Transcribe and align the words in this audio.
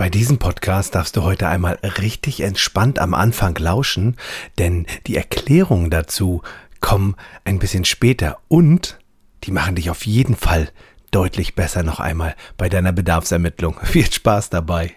Bei 0.00 0.08
diesem 0.08 0.38
Podcast 0.38 0.94
darfst 0.94 1.14
du 1.18 1.24
heute 1.24 1.46
einmal 1.46 1.78
richtig 1.98 2.40
entspannt 2.40 2.98
am 2.98 3.12
Anfang 3.12 3.54
lauschen, 3.58 4.16
denn 4.58 4.86
die 5.06 5.14
Erklärungen 5.14 5.90
dazu 5.90 6.40
kommen 6.80 7.16
ein 7.44 7.58
bisschen 7.58 7.84
später 7.84 8.38
und 8.48 8.98
die 9.44 9.50
machen 9.50 9.74
dich 9.74 9.90
auf 9.90 10.06
jeden 10.06 10.36
Fall 10.36 10.70
deutlich 11.10 11.54
besser 11.54 11.82
noch 11.82 12.00
einmal 12.00 12.34
bei 12.56 12.70
deiner 12.70 12.92
Bedarfsermittlung. 12.92 13.78
Viel 13.82 14.10
Spaß 14.10 14.48
dabei. 14.48 14.94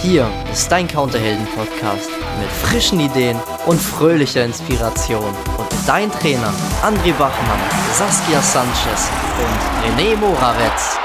Hier 0.00 0.30
ist 0.50 0.72
dein 0.72 0.88
Counterhelden-Podcast 0.88 2.08
mit 2.40 2.48
frischen 2.48 3.00
Ideen 3.00 3.38
und 3.66 3.78
fröhlicher 3.78 4.46
Inspiration. 4.46 5.34
Und 5.58 5.70
mit 5.70 5.86
deinen 5.86 6.10
Trainern 6.12 6.54
André 6.82 7.12
Bachmann, 7.12 7.60
Saskia 7.92 8.40
Sanchez 8.40 9.10
und 9.38 10.00
René 10.00 10.16
Moravetz. 10.16 10.98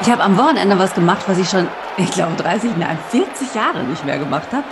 Ich 0.00 0.08
habe 0.08 0.22
am 0.22 0.38
Wochenende 0.38 0.78
was 0.78 0.94
gemacht, 0.94 1.24
was 1.26 1.38
ich 1.38 1.48
schon, 1.48 1.66
ich 1.96 2.10
glaube, 2.12 2.36
30, 2.36 2.76
nein, 2.76 2.98
40 3.10 3.54
Jahre 3.54 3.82
nicht 3.82 4.04
mehr 4.04 4.18
gemacht 4.18 4.52
habe. 4.52 4.64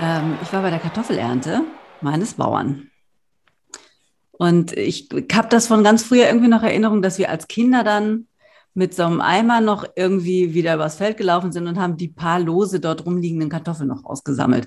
Ähm, 0.00 0.36
ich 0.42 0.52
war 0.52 0.60
bei 0.60 0.70
der 0.70 0.78
Kartoffelernte 0.78 1.62
meines 2.02 2.34
Bauern. 2.34 2.90
Und 4.32 4.76
ich 4.76 5.08
habe 5.32 5.48
das 5.48 5.66
von 5.66 5.82
ganz 5.82 6.02
früher 6.02 6.26
irgendwie 6.26 6.48
noch 6.48 6.62
Erinnerung, 6.62 7.00
dass 7.00 7.18
wir 7.18 7.30
als 7.30 7.48
Kinder 7.48 7.84
dann 7.84 8.26
mit 8.74 8.94
so 8.94 9.04
einem 9.04 9.20
Eimer 9.20 9.60
noch 9.60 9.86
irgendwie 9.96 10.52
wieder 10.52 10.74
übers 10.74 10.96
Feld 10.96 11.16
gelaufen 11.16 11.50
sind 11.50 11.66
und 11.66 11.78
haben 11.78 11.96
die 11.96 12.08
paar 12.08 12.40
lose 12.40 12.80
dort 12.80 13.06
rumliegenden 13.06 13.48
Kartoffeln 13.48 13.88
noch 13.88 14.04
ausgesammelt. 14.04 14.66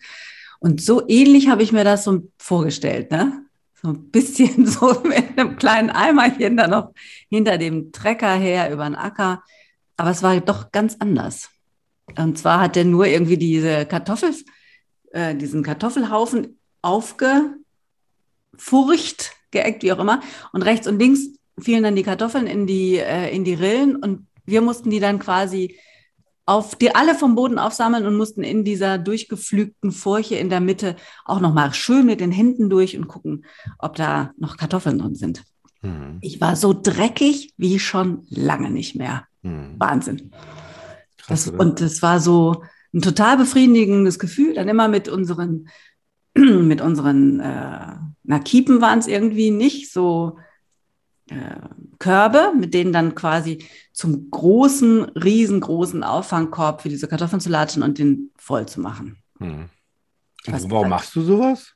Und 0.60 0.82
so 0.82 1.08
ähnlich 1.08 1.50
habe 1.50 1.62
ich 1.62 1.72
mir 1.72 1.84
das 1.84 2.04
so 2.04 2.24
vorgestellt, 2.40 3.12
ne? 3.12 3.44
So 3.80 3.90
ein 3.90 4.10
bisschen 4.10 4.66
so 4.66 5.02
mit 5.04 5.38
einem 5.38 5.56
kleinen 5.58 5.92
Eimerchen 5.92 6.58
da 6.58 6.68
noch 6.68 6.94
hinter 7.30 7.60
dem 7.60 7.92
Trecker 7.92 8.34
her 8.34 8.72
über 8.72 8.86
den 8.86 8.96
Acker. 8.96 9.44
Aber 9.98 10.12
es 10.12 10.24
war 10.24 10.40
doch 10.40 10.72
ganz 10.72 10.96
anders. 11.00 11.50
Und 12.16 12.38
zwar 12.38 12.62
hat 12.62 12.78
er 12.78 12.86
nur 12.86 13.08
irgendwie 13.08 13.38
diese 13.38 13.86
Kartoffel, 13.86 14.34
äh, 15.12 15.36
diesen 15.36 15.64
Kartoffelhaufen 15.64 16.60
aufgefurcht, 16.82 17.58
geeckt, 19.52 19.84
wie 19.84 19.92
auch 19.92 20.00
immer. 20.00 20.22
Und 20.54 20.62
rechts 20.62 20.88
und 20.88 21.00
links 21.00 21.28
fielen 21.60 21.84
dann 21.84 21.96
die 21.96 22.04
Kartoffeln 22.04 22.48
in 22.48 22.68
die, 22.68 22.98
äh, 22.98 23.36
in 23.36 23.44
die 23.44 23.56
Rillen 23.56 23.96
und 23.96 24.28
wir 24.46 24.62
mussten 24.62 24.90
die 24.90 25.00
dann 25.00 25.20
quasi 25.20 25.78
auf 26.46 26.76
die 26.76 26.96
alle 26.96 27.14
vom 27.14 27.36
Boden 27.36 27.60
aufsammeln 27.60 28.06
und 28.06 28.16
mussten 28.16 28.42
in 28.44 28.64
dieser 28.64 28.98
durchgepflügten 28.98 29.92
Furche 29.92 30.38
in 30.38 30.50
der 30.50 30.62
Mitte 30.62 30.96
auch 31.26 31.42
nochmal 31.42 31.74
schön 31.74 32.06
mit 32.06 32.22
den 32.22 32.32
Händen 32.32 32.70
durch 32.70 32.98
und 32.98 33.10
gucken, 33.10 33.46
ob 33.78 33.98
da 33.98 34.32
noch 34.38 34.56
Kartoffeln 34.56 34.98
drin 34.98 35.16
sind. 35.16 35.44
Mhm. 35.82 36.20
Ich 36.22 36.40
war 36.40 36.56
so 36.56 36.74
dreckig 36.74 37.54
wie 37.58 37.80
schon 37.80 38.26
lange 38.30 38.70
nicht 38.70 38.96
mehr. 38.96 39.27
Mhm. 39.48 39.76
Wahnsinn. 39.78 40.32
Krass, 41.18 41.46
das, 41.46 41.54
und 41.54 41.82
es 41.82 42.02
war 42.02 42.20
so 42.20 42.64
ein 42.94 43.02
total 43.02 43.38
befriedigendes 43.38 44.20
Gefühl, 44.20 44.54
dann 44.54 44.68
immer 44.68 44.88
mit 44.88 45.10
unseren, 45.10 45.70
mit 46.36 46.82
unseren, 46.82 47.40
äh, 47.40 47.96
na, 48.24 48.40
Kiepen 48.40 48.82
waren 48.82 49.00
es 49.00 49.08
irgendwie 49.08 49.52
nicht, 49.52 49.92
so 49.92 50.38
äh, 51.30 51.58
Körbe, 52.00 52.54
mit 52.58 52.74
denen 52.74 52.94
dann 52.94 53.16
quasi 53.16 53.66
zum 53.92 54.30
großen, 54.32 55.04
riesengroßen 55.04 56.04
Auffangkorb 56.04 56.82
für 56.82 56.90
diese 56.90 57.08
Kartoffeln 57.08 57.42
zu 57.42 57.50
latschen 57.50 57.84
und 57.84 57.98
den 57.98 58.32
voll 58.38 58.68
zu 58.68 58.80
machen. 58.80 59.18
Hm. 59.40 59.70
Warum 60.46 60.90
machst 60.90 61.16
du 61.16 61.22
sowas? 61.22 61.74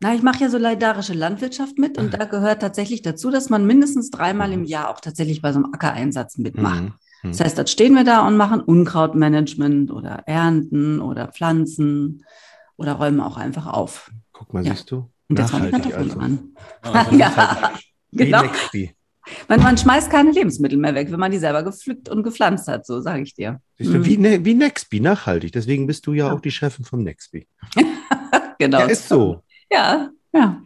Na, 0.00 0.14
ich 0.14 0.22
mache 0.22 0.40
ja 0.40 0.50
solidarische 0.50 1.14
Landwirtschaft 1.14 1.78
mit 1.78 1.96
und 1.96 2.14
ah. 2.14 2.18
da 2.18 2.24
gehört 2.26 2.60
tatsächlich 2.60 3.02
dazu, 3.02 3.30
dass 3.30 3.48
man 3.48 3.66
mindestens 3.66 4.10
dreimal 4.10 4.52
im 4.52 4.60
mhm. 4.60 4.66
Jahr 4.66 4.90
auch 4.90 5.00
tatsächlich 5.00 5.40
bei 5.40 5.52
so 5.52 5.58
einem 5.58 5.72
Ackereinsatz 5.72 6.36
mitmacht. 6.36 6.82
Mhm. 6.82 6.92
Mhm. 7.22 7.28
Das 7.30 7.40
heißt, 7.40 7.58
dort 7.58 7.70
stehen 7.70 7.94
wir 7.94 8.04
da 8.04 8.26
und 8.26 8.36
machen 8.36 8.60
Unkrautmanagement 8.60 9.90
oder 9.90 10.22
Ernten 10.26 11.00
oder 11.00 11.28
Pflanzen 11.28 12.24
oder 12.76 12.92
räumen 12.92 13.20
auch 13.20 13.36
einfach 13.36 13.66
auf. 13.66 14.10
Guck 14.32 14.52
mal, 14.52 14.64
ja. 14.64 14.74
siehst 14.74 14.90
du? 14.90 15.10
Und 15.28 15.38
jetzt 15.38 15.50
fangen 15.50 15.70
Kartoffeln 15.70 16.10
also. 16.10 16.18
an. 16.20 16.38
Also 16.82 17.16
ja. 17.16 17.72
Genau. 18.12 18.44
Man, 19.48 19.60
man 19.60 19.76
schmeißt 19.76 20.10
keine 20.10 20.30
Lebensmittel 20.30 20.78
mehr 20.78 20.94
weg, 20.94 21.10
wenn 21.10 21.18
man 21.18 21.32
die 21.32 21.38
selber 21.38 21.62
gepflückt 21.64 22.08
und 22.08 22.22
gepflanzt 22.22 22.68
hat, 22.68 22.86
so 22.86 23.00
sage 23.00 23.22
ich 23.22 23.34
dir. 23.34 23.60
Siehst 23.76 23.92
du, 23.92 23.98
mhm. 23.98 24.04
wie, 24.04 24.18
ne, 24.18 24.44
wie 24.44 24.54
Nextby, 24.54 25.00
nachhaltig. 25.00 25.52
Deswegen 25.52 25.86
bist 25.86 26.06
du 26.06 26.12
ja, 26.12 26.28
ja. 26.28 26.32
auch 26.32 26.40
die 26.40 26.52
Chefin 26.52 26.84
vom 26.84 27.02
Nextby. 27.02 27.48
genau. 28.58 28.80
Ja, 28.80 28.86
ist 28.86 29.08
so. 29.08 29.42
Ja, 29.70 30.10
ja. 30.32 30.62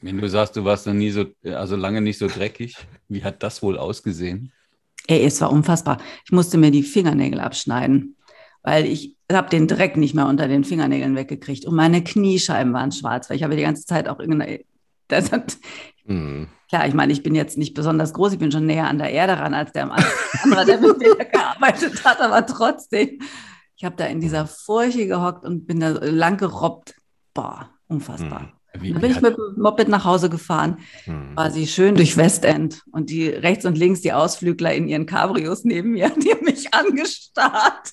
Wenn 0.00 0.18
du 0.18 0.28
sagst, 0.28 0.56
du 0.56 0.64
warst 0.64 0.86
noch 0.86 0.94
nie 0.94 1.10
so, 1.10 1.26
also 1.44 1.76
lange 1.76 2.00
nicht 2.00 2.18
so 2.18 2.26
dreckig, 2.26 2.76
wie 3.08 3.24
hat 3.24 3.42
das 3.42 3.62
wohl 3.62 3.78
ausgesehen? 3.78 4.52
Ey, 5.06 5.24
es 5.24 5.40
war 5.40 5.50
unfassbar. 5.50 5.98
Ich 6.24 6.32
musste 6.32 6.58
mir 6.58 6.70
die 6.70 6.82
Fingernägel 6.82 7.40
abschneiden, 7.40 8.16
weil 8.62 8.86
ich 8.86 9.16
habe 9.30 9.48
den 9.50 9.68
Dreck 9.68 9.96
nicht 9.96 10.14
mehr 10.14 10.26
unter 10.26 10.48
den 10.48 10.64
Fingernägeln 10.64 11.16
weggekriegt. 11.16 11.64
Und 11.64 11.74
meine 11.74 12.02
Kniescheiben 12.02 12.72
waren 12.72 12.92
schwarz, 12.92 13.28
weil 13.30 13.36
ich 13.36 13.42
habe 13.42 13.56
die 13.56 13.62
ganze 13.62 13.86
Zeit 13.86 14.08
auch 14.08 14.20
irgendeine. 14.20 14.60
Das 15.08 15.30
hat, 15.30 15.56
Mhm. 16.06 16.48
Klar, 16.68 16.86
ich 16.86 16.94
meine, 16.94 17.12
ich 17.12 17.22
bin 17.22 17.34
jetzt 17.34 17.58
nicht 17.58 17.74
besonders 17.74 18.12
groß, 18.12 18.32
ich 18.32 18.38
bin 18.38 18.50
schon 18.52 18.66
näher 18.66 18.88
an 18.88 18.98
der 18.98 19.10
Erde 19.10 19.38
ran 19.38 19.54
als 19.54 19.72
der 19.72 19.90
andere, 19.90 20.64
der 20.66 20.80
mit 20.80 20.98
mir 20.98 21.14
gearbeitet 21.32 22.04
hat, 22.04 22.20
aber 22.20 22.44
trotzdem, 22.46 23.20
ich 23.76 23.84
habe 23.84 23.96
da 23.96 24.06
in 24.06 24.20
dieser 24.20 24.46
Furche 24.46 25.06
gehockt 25.06 25.44
und 25.44 25.66
bin 25.66 25.80
da 25.80 25.90
lang 25.90 26.38
gerobbt. 26.38 26.94
Boah, 27.34 27.70
unfassbar. 27.88 28.40
Mhm. 28.40 28.82
Wie, 28.82 28.92
dann 28.92 29.00
bin 29.00 29.10
ich 29.10 29.20
mit 29.22 29.36
dem 29.36 29.54
Moped 29.56 29.88
nach 29.88 30.04
Hause 30.04 30.28
gefahren, 30.28 30.78
hm. 31.04 31.34
quasi 31.34 31.66
schön 31.66 31.94
durch 31.94 32.18
Westend 32.18 32.82
und 32.92 33.08
die 33.08 33.28
rechts 33.28 33.64
und 33.64 33.78
links 33.78 34.02
die 34.02 34.12
Ausflügler 34.12 34.74
in 34.74 34.86
ihren 34.86 35.06
Cabrios 35.06 35.64
neben 35.64 35.92
mir, 35.92 36.10
die 36.22 36.30
haben 36.30 36.44
mich 36.44 36.74
angestarrt. 36.74 37.92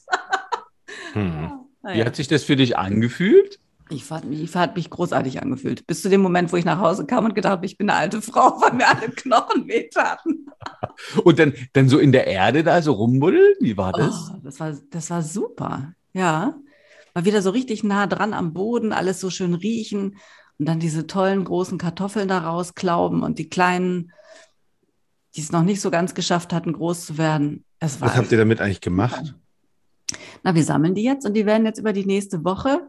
Hm. 1.13 1.51
Wie 1.83 2.03
hat 2.03 2.15
sich 2.15 2.27
das 2.27 2.43
für 2.43 2.55
dich 2.55 2.77
angefühlt? 2.77 3.59
Ich 3.89 4.05
fand, 4.05 4.33
ich 4.33 4.55
hat 4.55 4.75
mich 4.75 4.89
großartig 4.89 5.41
angefühlt. 5.41 5.85
Bis 5.85 6.01
zu 6.01 6.09
dem 6.09 6.21
Moment, 6.21 6.51
wo 6.51 6.57
ich 6.57 6.65
nach 6.65 6.79
Hause 6.79 7.05
kam 7.05 7.25
und 7.25 7.35
gedacht 7.35 7.51
habe, 7.51 7.65
ich 7.65 7.77
bin 7.77 7.89
eine 7.89 7.99
alte 7.99 8.21
Frau, 8.21 8.49
weil 8.61 8.73
mir 8.73 8.87
alle 8.87 9.09
Knochen 9.09 9.67
wehtaten. 9.67 10.47
und 11.23 11.39
dann, 11.39 11.53
dann 11.73 11.89
so 11.89 11.99
in 11.99 12.11
der 12.11 12.27
Erde 12.27 12.63
da 12.63 12.81
so 12.81 12.93
rumbuddeln? 12.93 13.55
Wie 13.59 13.77
war 13.77 13.91
das? 13.91 14.31
Oh, 14.31 14.37
das, 14.43 14.59
war, 14.59 14.73
das 14.89 15.09
war 15.09 15.21
super. 15.21 15.93
Ja. 16.13 16.55
War 17.13 17.25
wieder 17.25 17.41
so 17.41 17.51
richtig 17.51 17.83
nah 17.83 18.07
dran 18.07 18.33
am 18.33 18.53
Boden, 18.53 18.93
alles 18.93 19.19
so 19.19 19.29
schön 19.29 19.53
riechen 19.53 20.17
und 20.57 20.67
dann 20.67 20.79
diese 20.79 21.07
tollen 21.07 21.43
großen 21.43 21.77
Kartoffeln 21.77 22.27
da 22.27 22.39
rausklauben 22.39 23.23
und 23.23 23.39
die 23.39 23.49
kleinen, 23.49 24.11
die 25.35 25.41
es 25.41 25.51
noch 25.51 25.63
nicht 25.63 25.81
so 25.81 25.91
ganz 25.91 26.13
geschafft 26.13 26.53
hatten, 26.53 26.73
groß 26.73 27.05
zu 27.05 27.17
werden. 27.17 27.65
Was 27.79 28.01
habt 28.01 28.31
ihr 28.31 28.37
damit 28.37 28.61
eigentlich 28.61 28.81
gemacht? 28.81 29.35
Na, 30.43 30.55
wir 30.55 30.63
sammeln 30.63 30.95
die 30.95 31.03
jetzt 31.03 31.25
und 31.25 31.33
die 31.33 31.45
werden 31.45 31.65
jetzt 31.65 31.79
über 31.79 31.93
die 31.93 32.05
nächste 32.05 32.43
Woche 32.43 32.87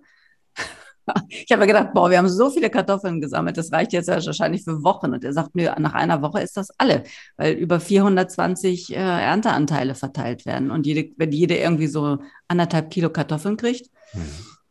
ich 1.28 1.50
habe 1.50 1.60
mir 1.60 1.66
gedacht, 1.66 1.92
boah, 1.94 2.10
wir 2.10 2.18
haben 2.18 2.28
so 2.28 2.50
viele 2.50 2.70
Kartoffeln 2.70 3.20
gesammelt, 3.20 3.56
das 3.56 3.72
reicht 3.72 3.92
jetzt 3.92 4.08
wahrscheinlich 4.08 4.64
für 4.64 4.82
Wochen. 4.82 5.12
Und 5.12 5.24
er 5.24 5.32
sagt, 5.32 5.54
nö, 5.54 5.68
nach 5.78 5.94
einer 5.94 6.22
Woche 6.22 6.40
ist 6.40 6.56
das 6.56 6.68
alle, 6.78 7.04
weil 7.36 7.54
über 7.54 7.80
420 7.80 8.92
äh, 8.92 8.96
Ernteanteile 8.96 9.94
verteilt 9.94 10.46
werden. 10.46 10.70
Und 10.70 10.86
jede, 10.86 11.10
wenn 11.16 11.32
jede 11.32 11.56
irgendwie 11.56 11.86
so 11.86 12.18
anderthalb 12.48 12.90
Kilo 12.90 13.10
Kartoffeln 13.10 13.56
kriegt. 13.56 13.90
Mhm. 14.12 14.20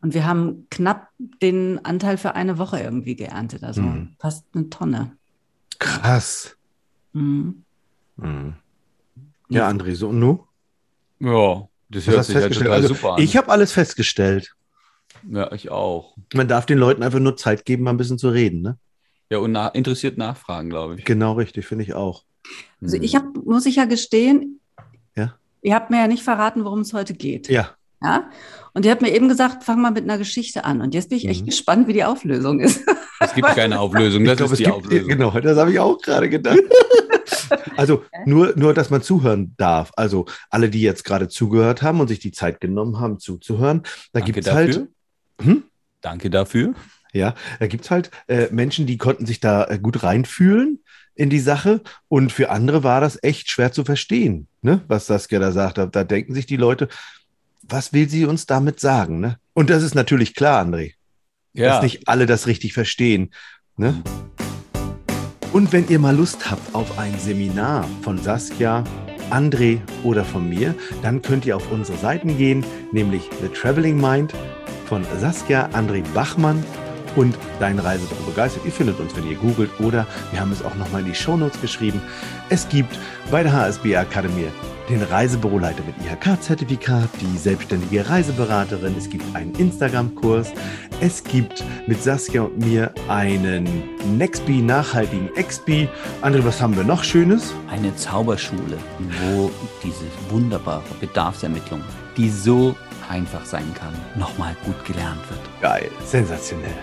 Und 0.02 0.14
wir 0.14 0.26
haben 0.26 0.68
knapp 0.70 1.10
den 1.18 1.84
Anteil 1.86 2.18
für 2.18 2.36
eine 2.36 2.58
Woche 2.58 2.80
irgendwie 2.80 3.16
geerntet, 3.16 3.64
also 3.64 3.82
mhm. 3.82 4.16
fast 4.20 4.46
eine 4.54 4.70
Tonne. 4.70 5.16
Krass. 5.80 6.58
Mhm. 7.14 7.64
Mhm. 8.18 8.56
Ja, 9.50 9.70
André, 9.70 9.96
so 9.96 10.10
und 10.10 10.20
nu? 10.20 10.46
Ja, 11.20 11.68
das 11.90 12.08
hört 12.08 12.26
sich 12.26 12.36
ja 12.36 12.50
total 12.50 12.72
also, 12.72 12.90
super 12.90 13.14
an. 13.14 13.22
Ich 13.22 13.38
habe 13.38 13.50
alles 13.50 13.72
festgestellt. 13.72 14.56
Ja, 15.30 15.52
ich 15.52 15.72
auch. 15.72 16.16
Man 16.34 16.48
darf 16.48 16.66
den 16.66 16.78
Leuten 16.78 17.04
einfach 17.04 17.20
nur 17.20 17.38
Zeit 17.38 17.66
geben, 17.66 17.84
mal 17.84 17.92
ein 17.92 17.98
bisschen 17.98 18.18
zu 18.18 18.30
reden, 18.30 18.62
ne? 18.62 18.78
Ja, 19.30 19.40
und 19.40 19.52
nach, 19.52 19.74
interessiert 19.74 20.18
nachfragen, 20.18 20.70
glaube 20.70 20.96
ich. 20.98 21.06
Genau, 21.06 21.34
richtig, 21.34 21.66
finde 21.66 21.84
ich 21.84 21.94
auch. 21.94 22.24
Also 22.82 22.98
ich 22.98 23.16
hab, 23.16 23.24
muss 23.46 23.66
ich 23.66 23.78
ja 23.78 23.86
gestehen, 23.86 24.60
ja? 25.16 25.36
ihr 25.62 25.74
habt 25.74 25.90
mir 25.90 25.98
ja 25.98 26.08
nicht 26.08 26.24
verraten, 26.24 26.66
worum 26.66 26.82
es 26.82 26.94
heute 26.94 27.14
geht. 27.14 27.48
Ja. 27.50 27.70
Ja. 28.04 28.30
Und 28.74 28.86
ihr 28.86 28.92
habt 28.92 29.02
mir 29.02 29.14
eben 29.16 29.30
gesagt, 29.30 29.64
fang 29.64 29.82
mal 29.82 29.92
mit 29.92 30.04
einer 30.04 30.18
Geschichte 30.18 30.66
an. 30.66 30.82
Und 30.82 30.94
jetzt 30.94 31.10
bin 31.10 31.18
ich 31.18 31.28
echt 31.28 31.42
mhm. 31.42 31.46
gespannt, 31.48 31.88
wie 31.88 31.94
die 31.94 32.04
Auflösung 32.04 32.60
ist. 32.60 32.84
Es 33.20 33.34
gibt 33.34 33.48
keine 33.56 33.80
Auflösung, 33.80 34.26
das 34.26 34.38
glaub, 34.38 34.52
ist 34.52 34.60
die 34.60 34.66
gibt, 34.66 34.76
Auflösung. 34.76 35.08
Genau, 35.08 35.32
das 35.32 35.58
habe 35.58 35.72
ich 35.72 35.80
auch 35.80 36.02
gerade 36.02 36.30
gedacht. 36.30 36.60
also 37.78 38.04
nur, 38.26 38.54
nur, 38.58 38.74
dass 38.74 38.90
man 38.90 39.02
zuhören 39.02 39.54
darf. 39.58 39.92
Also 39.96 40.26
alle, 40.50 40.70
die 40.70 40.82
jetzt 40.82 41.06
gerade 41.06 41.30
zugehört 41.30 41.82
haben 41.82 42.02
und 42.02 42.10
sich 42.10 42.20
die 42.20 42.32
Zeit 42.32 42.60
genommen 42.60 43.00
haben, 43.00 43.20
zuzuhören, 43.20 43.84
da 44.12 44.20
gibt 44.20 44.40
es 44.40 44.52
halt 44.52 44.88
hm? 45.42 45.64
Danke 46.02 46.30
dafür. 46.30 46.74
Ja, 47.14 47.36
da 47.60 47.68
gibt 47.68 47.86
es 47.86 47.92
halt 47.92 48.10
äh, 48.28 48.48
Menschen, 48.52 48.88
die 48.88 48.98
konnten 48.98 49.26
sich 49.26 49.40
da 49.40 49.66
äh, 49.66 49.78
gut 49.78 50.04
reinfühlen 50.04 50.80
in 51.16 51.30
die 51.30 51.40
Sache 51.40 51.82
und 52.08 52.32
für 52.32 52.50
andere 52.50 52.84
war 52.84 53.02
das 53.02 53.20
echt 53.22 53.50
schwer 53.50 53.72
zu 53.72 53.86
verstehen, 53.86 54.48
ne? 54.62 54.82
was 54.88 55.06
Saskia 55.06 55.40
da 55.40 55.52
sagt. 55.52 55.78
Da, 55.78 55.86
da 55.86 56.04
denken 56.04 56.34
sich 56.34 56.48
die 56.48 56.58
Leute, 56.58 56.90
was 57.62 57.94
will 57.94 58.10
sie 58.10 58.26
uns 58.26 58.48
damit 58.48 58.80
sagen? 58.80 59.20
Ne? 59.20 59.38
Und 59.54 59.70
das 59.70 59.84
ist 59.84 59.94
natürlich 59.94 60.34
klar, 60.34 60.66
André, 60.66 60.94
ja. 61.54 61.70
dass 61.70 61.84
nicht 61.84 62.08
alle 62.08 62.26
das 62.26 62.48
richtig 62.48 62.74
verstehen. 62.74 63.32
Ne? 63.78 64.02
Und 65.52 65.72
wenn 65.72 65.88
ihr 65.88 66.00
mal 66.00 66.16
Lust 66.16 66.50
habt 66.50 66.74
auf 66.74 66.98
ein 66.98 67.18
Seminar 67.20 67.88
von 68.02 68.18
Saskia 68.18 68.84
André 69.30 69.80
oder 70.04 70.26
von 70.26 70.50
mir, 70.50 70.74
dann 71.04 71.22
könnt 71.22 71.46
ihr 71.46 71.56
auf 71.56 71.72
unsere 71.72 71.98
Seiten 72.00 72.38
gehen, 72.38 72.66
nämlich 72.92 73.30
The 73.40 73.50
Traveling 73.50 74.02
Mind 74.02 74.34
von 74.86 75.06
Saskia 75.20 75.70
André 75.74 76.04
Bachmann 76.14 76.64
und 77.16 77.38
Dein 77.60 77.80
Reisebüro 77.80 78.24
begeistert. 78.24 78.66
Ihr 78.66 78.72
findet 78.72 79.00
uns, 79.00 79.16
wenn 79.16 79.30
ihr 79.30 79.38
googelt 79.38 79.70
oder 79.80 80.08
wir 80.32 80.40
haben 80.40 80.52
es 80.52 80.64
auch 80.64 80.76
nochmal 80.76 81.02
in 81.02 81.08
die 81.08 81.16
Shownotes 81.16 81.62
geschrieben. 81.62 82.02
Es 82.50 82.68
gibt 82.68 82.98
bei 83.32 83.44
der 83.44 83.54
HSB 83.54 83.96
Akademie 83.96 84.48
den 84.90 85.02
Reisebüroleiter 85.02 85.82
mit 85.84 85.96
IHK-Zertifikat, 86.06 87.10
die 87.22 87.38
selbstständige 87.38 88.10
Reiseberaterin. 88.10 88.96
Es 88.98 89.10
gibt 89.10 89.24
einen 89.36 89.54
Instagram-Kurs. 89.56 90.52
Es 91.00 91.24
gibt 91.24 91.64
mit 91.88 92.04
Saskia 92.04 92.44
und 92.44 92.60
mir 92.60 92.94
einen 93.08 93.68
Nextbee, 94.18 94.62
nachhaltigen 94.62 95.34
Expi. 95.36 95.88
André, 96.22 96.44
was 96.44 96.62
haben 96.62 96.76
wir 96.76 96.84
noch 96.84 97.04
Schönes? 97.04 97.54
Eine 97.70 97.96
Zauberschule, 97.96 98.78
wo 99.22 99.52
diese 99.84 100.06
wunderbare 100.30 100.84
Bedarfsermittlung, 101.00 101.82
die 102.18 102.30
so 102.30 102.76
einfach 103.10 103.46
sein 103.46 103.74
kann, 103.74 103.94
nochmal 104.18 104.56
gut 104.66 104.86
gelernt 104.86 105.22
wird. 105.30 105.40
Geil, 105.62 105.90
sensationell. 106.06 106.78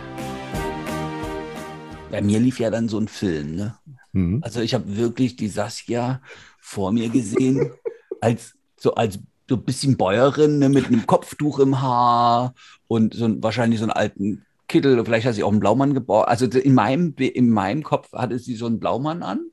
Bei 2.11 2.21
mir 2.21 2.41
lief 2.41 2.59
ja 2.59 2.71
dann 2.71 2.89
so 2.89 2.99
ein 2.99 3.09
Film, 3.09 3.55
ne? 3.55 3.75
Mhm. 4.13 4.41
Also 4.43 4.61
ich 4.61 4.75
habe 4.75 4.97
wirklich 4.97 5.37
die 5.37 5.49
Saskia 5.49 6.21
vor 6.59 6.93
mir 6.93 7.09
gesehen, 7.09 7.73
als 8.21 8.55
so 8.77 8.95
als 8.95 9.19
so 9.49 9.57
ein 9.57 9.65
bisschen 9.65 9.97
Bäuerin 9.97 10.59
ne, 10.59 10.69
mit 10.69 10.87
einem 10.87 11.07
Kopftuch 11.07 11.59
im 11.59 11.83
Haar 11.83 12.55
und 12.87 13.15
so 13.15 13.25
ein, 13.25 13.43
wahrscheinlich 13.43 13.81
so 13.81 13.85
einen 13.85 13.93
alten 13.93 14.47
Kittel. 14.69 15.05
Vielleicht 15.05 15.27
hat 15.27 15.35
sie 15.35 15.43
auch 15.43 15.51
einen 15.51 15.61
Blaumann 15.61 15.93
gebaut. 15.93 16.29
Also 16.29 16.47
in 16.47 16.75
meinem, 16.75 17.15
in 17.19 17.51
meinem 17.51 17.83
Kopf 17.83 18.13
hatte 18.13 18.39
sie 18.39 18.55
so 18.55 18.67
einen 18.67 18.79
Blaumann 18.79 19.23
an 19.23 19.51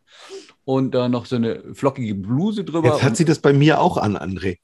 und 0.64 0.94
da 0.94 1.10
noch 1.10 1.26
so 1.26 1.36
eine 1.36 1.64
flockige 1.74 2.14
Bluse 2.14 2.64
drüber. 2.64 2.90
Jetzt 2.90 3.04
hat 3.04 3.18
sie 3.18 3.26
das 3.26 3.40
bei 3.40 3.54
mir 3.54 3.82
auch 3.82 3.98
an, 3.98 4.16
André. 4.18 4.58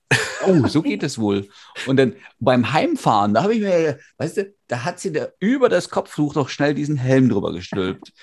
Oh, 0.47 0.67
so 0.67 0.81
geht 0.81 1.03
es 1.03 1.17
wohl. 1.17 1.47
Und 1.87 1.97
dann 1.97 2.13
beim 2.39 2.71
Heimfahren, 2.73 3.33
da 3.33 3.43
habe 3.43 3.55
ich 3.55 3.61
mir, 3.61 3.99
weißt 4.17 4.37
du, 4.37 4.53
da 4.67 4.83
hat 4.83 4.99
sie 4.99 5.11
da 5.11 5.27
über 5.39 5.69
das 5.69 5.89
Kopftuch 5.89 6.35
noch 6.35 6.49
schnell 6.49 6.73
diesen 6.73 6.97
Helm 6.97 7.29
drüber 7.29 7.53
gestülpt. 7.53 8.13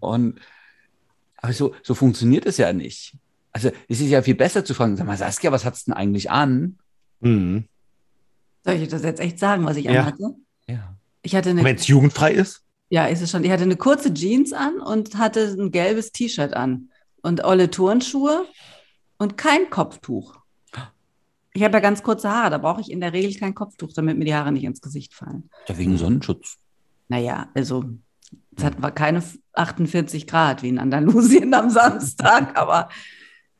Und 0.00 0.40
aber 1.36 1.52
so, 1.52 1.74
so 1.82 1.94
funktioniert 1.94 2.46
es 2.46 2.56
ja 2.56 2.72
nicht. 2.72 3.16
Also 3.52 3.70
es 3.88 4.00
ist 4.00 4.08
ja 4.08 4.22
viel 4.22 4.34
besser 4.36 4.64
zu 4.64 4.74
fragen, 4.74 4.96
sag 4.96 5.06
mal, 5.06 5.16
Saskia, 5.16 5.52
was 5.52 5.64
hat's 5.64 5.84
denn 5.84 5.94
eigentlich 5.94 6.30
an? 6.30 6.78
Mhm. 7.20 7.64
Soll 8.64 8.74
ich 8.74 8.88
das 8.88 9.02
jetzt 9.02 9.20
echt 9.20 9.38
sagen, 9.38 9.64
was 9.66 9.76
ich 9.76 9.84
Ja. 9.86 10.00
anhatte? 10.00 10.34
Ja. 10.68 10.96
Ich 11.22 11.34
hatte 11.34 11.50
eine, 11.50 11.64
Wenn 11.64 11.76
es 11.76 11.86
jugendfrei 11.88 12.32
ist? 12.32 12.62
ja, 12.90 13.06
ist 13.06 13.22
es 13.22 13.30
schon. 13.30 13.42
Ich 13.44 13.50
hatte 13.50 13.62
eine 13.64 13.76
kurze 13.76 14.12
Jeans 14.14 14.52
an 14.52 14.78
und 14.80 15.16
hatte 15.16 15.54
ein 15.58 15.70
gelbes 15.70 16.12
T-Shirt 16.12 16.54
an 16.54 16.90
und 17.22 17.42
olle 17.44 17.70
Turnschuhe 17.70 18.46
und 19.18 19.36
kein 19.36 19.68
Kopftuch. 19.70 20.36
Ich 21.54 21.62
habe 21.62 21.74
ja 21.74 21.80
ganz 21.80 22.02
kurze 22.02 22.30
Haare, 22.30 22.50
da 22.50 22.58
brauche 22.58 22.80
ich 22.80 22.90
in 22.90 23.00
der 23.00 23.12
Regel 23.12 23.38
kein 23.38 23.54
Kopftuch, 23.54 23.92
damit 23.92 24.16
mir 24.16 24.24
die 24.24 24.34
Haare 24.34 24.52
nicht 24.52 24.64
ins 24.64 24.80
Gesicht 24.80 25.12
fallen. 25.12 25.50
Ja, 25.68 25.76
wegen 25.76 25.98
Sonnenschutz. 25.98 26.58
Naja, 27.08 27.48
also 27.54 27.84
es 28.56 28.64
hat 28.64 28.80
war 28.80 28.90
keine 28.90 29.22
48 29.52 30.26
Grad 30.26 30.62
wie 30.62 30.70
in 30.70 30.78
Andalusien 30.78 31.52
am 31.52 31.68
Samstag, 31.68 32.56
aber 32.58 32.88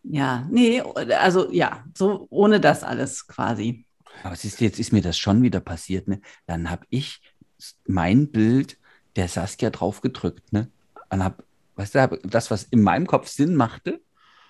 ja, 0.02 0.46
nee, 0.50 0.80
also 0.80 1.50
ja, 1.52 1.84
so 1.94 2.26
ohne 2.30 2.60
das 2.60 2.82
alles 2.82 3.26
quasi. 3.26 3.84
Aber 4.22 4.36
siehst 4.36 4.60
du, 4.60 4.64
jetzt 4.64 4.78
ist 4.78 4.92
mir 4.92 5.02
das 5.02 5.18
schon 5.18 5.42
wieder 5.42 5.60
passiert. 5.60 6.08
Ne? 6.08 6.20
Dann 6.46 6.70
habe 6.70 6.86
ich 6.90 7.20
mein 7.86 8.30
Bild 8.30 8.78
der 9.16 9.28
Saskia 9.28 9.70
drauf 9.70 10.00
gedrückt. 10.00 10.52
Ne? 10.52 10.70
Und 11.10 11.22
hab, 11.22 11.44
weißt 11.76 11.94
du, 11.94 12.00
hab 12.00 12.18
das, 12.24 12.50
was 12.50 12.64
in 12.64 12.82
meinem 12.82 13.06
Kopf 13.06 13.28
Sinn 13.28 13.54
machte, 13.54 14.00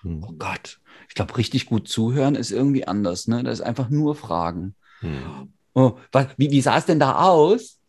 Mhm. 0.03 0.23
Oh 0.27 0.33
Gott, 0.37 0.79
ich 1.09 1.15
glaube, 1.15 1.37
richtig 1.37 1.65
gut 1.65 1.87
zuhören 1.87 2.35
ist 2.35 2.51
irgendwie 2.51 2.87
anders. 2.87 3.27
Ne? 3.27 3.43
Das 3.43 3.59
ist 3.59 3.65
einfach 3.65 3.89
nur 3.89 4.15
Fragen. 4.15 4.75
Mhm. 5.01 5.53
Oh, 5.73 5.97
was, 6.11 6.27
wie, 6.37 6.51
wie 6.51 6.61
sah 6.61 6.77
es 6.77 6.85
denn 6.85 6.99
da 6.99 7.23
aus? 7.23 7.79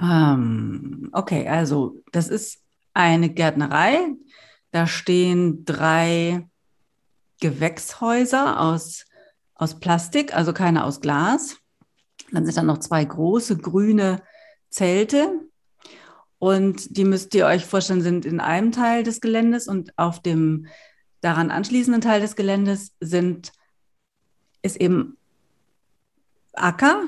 Ähm, 0.00 1.10
okay, 1.12 1.46
also 1.48 2.02
das 2.12 2.28
ist 2.28 2.62
eine 2.94 3.28
Gärtnerei. 3.28 4.14
Da 4.70 4.86
stehen 4.86 5.64
drei 5.64 6.48
Gewächshäuser 7.40 8.60
aus, 8.60 9.04
aus 9.54 9.78
Plastik, 9.78 10.34
also 10.34 10.52
keine 10.52 10.84
aus 10.84 11.00
Glas. 11.00 11.56
Dann 12.32 12.44
sind 12.44 12.56
da 12.56 12.62
noch 12.62 12.78
zwei 12.78 13.04
große 13.04 13.58
grüne 13.58 14.22
Zelte. 14.70 15.40
Und 16.38 16.96
die 16.96 17.04
müsst 17.04 17.34
ihr 17.34 17.46
euch 17.46 17.64
vorstellen, 17.64 18.02
sind 18.02 18.26
in 18.26 18.40
einem 18.40 18.72
Teil 18.72 19.02
des 19.02 19.20
Geländes 19.20 19.68
und 19.68 19.96
auf 19.98 20.20
dem 20.20 20.66
daran 21.20 21.50
anschließenden 21.50 22.02
Teil 22.02 22.20
des 22.20 22.36
Geländes 22.36 22.92
sind, 23.00 23.52
ist 24.62 24.80
eben 24.80 25.16
Acker 26.52 27.04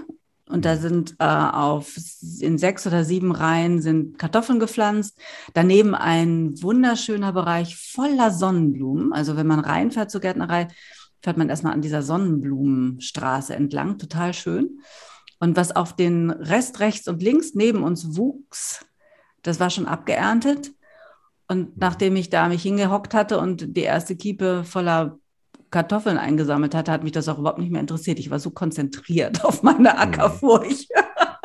und 0.48 0.64
da 0.64 0.76
sind 0.76 1.16
äh, 1.18 1.24
auf 1.24 1.94
in 2.40 2.56
sechs 2.56 2.86
oder 2.86 3.04
sieben 3.04 3.32
Reihen 3.32 3.82
sind 3.82 4.18
Kartoffeln 4.18 4.58
gepflanzt. 4.58 5.18
Daneben 5.52 5.94
ein 5.94 6.60
wunderschöner 6.62 7.32
Bereich 7.32 7.76
voller 7.76 8.30
Sonnenblumen. 8.30 9.12
Also 9.12 9.36
wenn 9.36 9.46
man 9.46 9.60
reinfährt 9.60 10.10
zur 10.10 10.22
Gärtnerei, 10.22 10.68
fährt 11.20 11.36
man 11.36 11.50
erstmal 11.50 11.74
an 11.74 11.82
dieser 11.82 12.02
Sonnenblumenstraße 12.02 13.54
entlang. 13.54 13.98
Total 13.98 14.32
schön. 14.32 14.80
Und 15.38 15.56
was 15.56 15.76
auf 15.76 15.94
den 15.94 16.30
Rest 16.30 16.80
rechts 16.80 17.08
und 17.08 17.22
links 17.22 17.54
neben 17.54 17.82
uns 17.82 18.16
wuchs, 18.16 18.86
das 19.48 19.60
war 19.60 19.70
schon 19.70 19.86
abgeerntet. 19.86 20.72
Und 21.48 21.78
nachdem 21.78 22.14
ich 22.16 22.30
da 22.30 22.48
mich 22.48 22.62
hingehockt 22.62 23.14
hatte 23.14 23.38
und 23.38 23.76
die 23.76 23.82
erste 23.82 24.14
Kiepe 24.16 24.64
voller 24.64 25.18
Kartoffeln 25.70 26.18
eingesammelt 26.18 26.74
hatte, 26.74 26.92
hat 26.92 27.02
mich 27.02 27.12
das 27.12 27.28
auch 27.28 27.38
überhaupt 27.38 27.58
nicht 27.58 27.72
mehr 27.72 27.80
interessiert. 27.80 28.18
Ich 28.18 28.30
war 28.30 28.38
so 28.38 28.50
konzentriert 28.50 29.44
auf 29.44 29.62
meine 29.62 29.98
Ackerfurcht. 29.98 30.90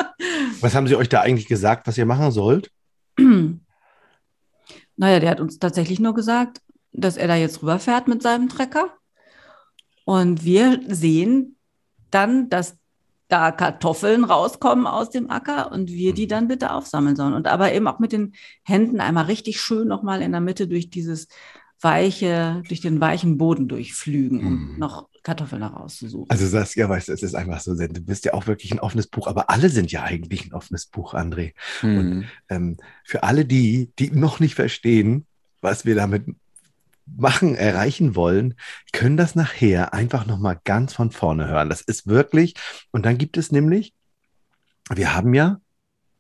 Was 0.62 0.76
haben 0.76 0.88
sie 0.88 0.96
euch 0.96 1.10
da 1.10 1.22
eigentlich 1.22 1.48
gesagt, 1.48 1.88
was 1.88 1.98
ihr 1.98 2.06
machen 2.06 2.32
sollt? 2.32 2.72
naja, 3.18 3.60
der 5.20 5.30
hat 5.30 5.42
uns 5.42 5.60
tatsächlich 5.60 6.00
nur 6.00 6.14
gesagt, 6.14 6.62
dass 6.94 7.18
er 7.18 7.28
da 7.28 7.36
jetzt 7.36 7.62
rüberfährt 7.62 8.08
mit 8.08 8.22
seinem 8.22 8.48
Trecker. 8.48 8.94
Und 10.06 10.46
wir 10.46 10.80
sehen 10.88 11.58
dann, 12.12 12.50
dass 12.50 12.78
da 13.34 13.52
Kartoffeln 13.52 14.26
rauskommen 14.26 14.86
aus 14.86 15.10
dem 15.10 15.32
Acker 15.32 15.72
und 15.72 15.90
wir 15.90 16.14
die 16.14 16.28
dann 16.28 16.48
bitte 16.48 16.72
aufsammeln 16.72 17.16
sollen. 17.16 17.34
Und 17.34 17.48
aber 17.48 17.74
eben 17.74 17.88
auch 17.88 17.98
mit 17.98 18.12
den 18.12 18.34
Händen 18.64 19.00
einmal 19.00 19.26
richtig 19.26 19.60
schön 19.60 19.88
nochmal 19.88 20.22
in 20.22 20.32
der 20.32 20.40
Mitte 20.40 20.68
durch 20.68 20.92
dieses 20.92 21.28
weiche, 21.82 22.62
durch 22.68 22.80
den 22.80 23.02
weichen 23.02 23.40
Boden 23.40 23.68
durchflügen, 23.68 24.40
um 24.46 24.74
Mhm. 24.74 24.80
noch 24.80 25.10
Kartoffeln 25.24 25.62
da 25.62 25.68
rauszusuchen. 25.70 26.30
Also 26.30 26.46
Saskia, 26.46 26.88
weißt 26.88 27.08
du, 27.08 27.14
es 27.14 27.24
ist 27.24 27.34
einfach 27.34 27.60
so, 27.60 27.74
du 27.76 28.02
bist 28.02 28.24
ja 28.26 28.36
auch 28.36 28.46
wirklich 28.46 28.72
ein 28.72 28.80
offenes 28.80 29.08
Buch, 29.08 29.26
aber 29.26 29.50
alle 29.50 29.70
sind 29.70 29.92
ja 29.92 30.04
eigentlich 30.04 30.46
ein 30.46 30.54
offenes 30.54 30.86
Buch, 30.86 31.16
André. 31.16 31.54
Hm. 31.80 32.26
Ähm, 32.50 32.78
für 33.04 33.24
alle 33.24 33.46
die, 33.46 33.92
die 33.98 34.12
noch 34.12 34.40
nicht 34.40 34.54
verstehen, 34.54 35.26
was 35.62 35.86
wir 35.86 35.96
damit 35.96 36.26
machen, 37.06 37.56
erreichen 37.56 38.16
wollen, 38.16 38.56
können 38.92 39.18
das 39.18 39.36
nachher 39.36 39.94
einfach 39.94 40.26
nochmal 40.26 40.60
ganz 40.64 40.94
von 40.94 41.12
vorne 41.12 41.48
hören. 41.48 41.70
Das 41.70 41.82
ist 41.82 42.08
wirklich, 42.08 42.56
und 42.92 43.06
dann 43.06 43.18
gibt 43.18 43.38
es 43.38 43.52
nämlich, 43.52 43.94
wir 44.94 45.14
haben 45.14 45.34
ja, 45.34 45.60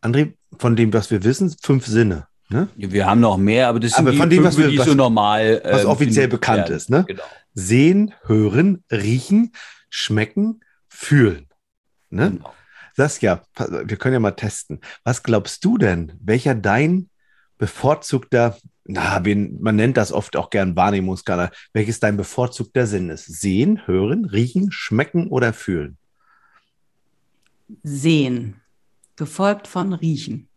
André, 0.01 0.33
von 0.57 0.75
dem, 0.75 0.93
was 0.93 1.09
wir 1.11 1.23
wissen, 1.23 1.55
fünf 1.61 1.85
Sinne, 1.87 2.27
ne? 2.49 2.67
Wir 2.75 3.05
haben 3.05 3.21
noch 3.21 3.37
mehr, 3.37 3.67
aber 3.69 3.79
das 3.79 3.91
sind 3.91 3.99
Aber 4.01 4.11
die 4.11 4.17
von 4.17 4.29
dem, 4.29 4.43
was 4.43 4.57
wir- 4.57 4.67
die 4.67 4.77
was- 4.77 4.85
so 4.87 4.93
normal. 4.93 5.61
was 5.63 5.83
ähm, 5.83 5.87
offiziell 5.89 6.27
bekannt 6.27 6.63
werden. 6.69 6.75
ist, 6.75 6.89
ne? 6.89 7.05
Genau. 7.07 7.23
Sehen, 7.53 8.13
hören, 8.25 8.83
riechen, 8.91 9.51
schmecken, 9.89 10.59
fühlen. 10.89 11.47
Ne? 12.09 12.31
genau. 12.31 12.53
Saskia, 12.95 13.41
pass- 13.55 13.71
wir 13.71 13.97
können 13.97 14.13
ja 14.13 14.19
mal 14.19 14.31
testen. 14.31 14.79
Was 15.03 15.23
glaubst 15.23 15.63
du 15.65 15.77
denn, 15.79 16.13
welcher 16.21 16.53
dein 16.53 17.09
bevorzugter, 17.63 18.57
na, 18.83 19.23
wen, 19.23 19.57
man 19.61 19.77
nennt 19.77 19.95
das 19.95 20.11
oft 20.11 20.35
auch 20.35 20.49
gern 20.49 20.75
Wahrnehmungsskala, 20.75 21.49
welches 21.71 22.01
dein 22.01 22.17
bevorzugter 22.17 22.87
Sinn 22.87 23.09
ist? 23.09 23.23
Sehen, 23.23 23.87
hören, 23.87 24.25
riechen, 24.25 24.73
schmecken 24.73 25.29
oder 25.29 25.53
fühlen? 25.53 25.95
Sehen, 27.81 28.59
gefolgt 29.15 29.67
von 29.67 29.93
Riechen. 29.93 30.49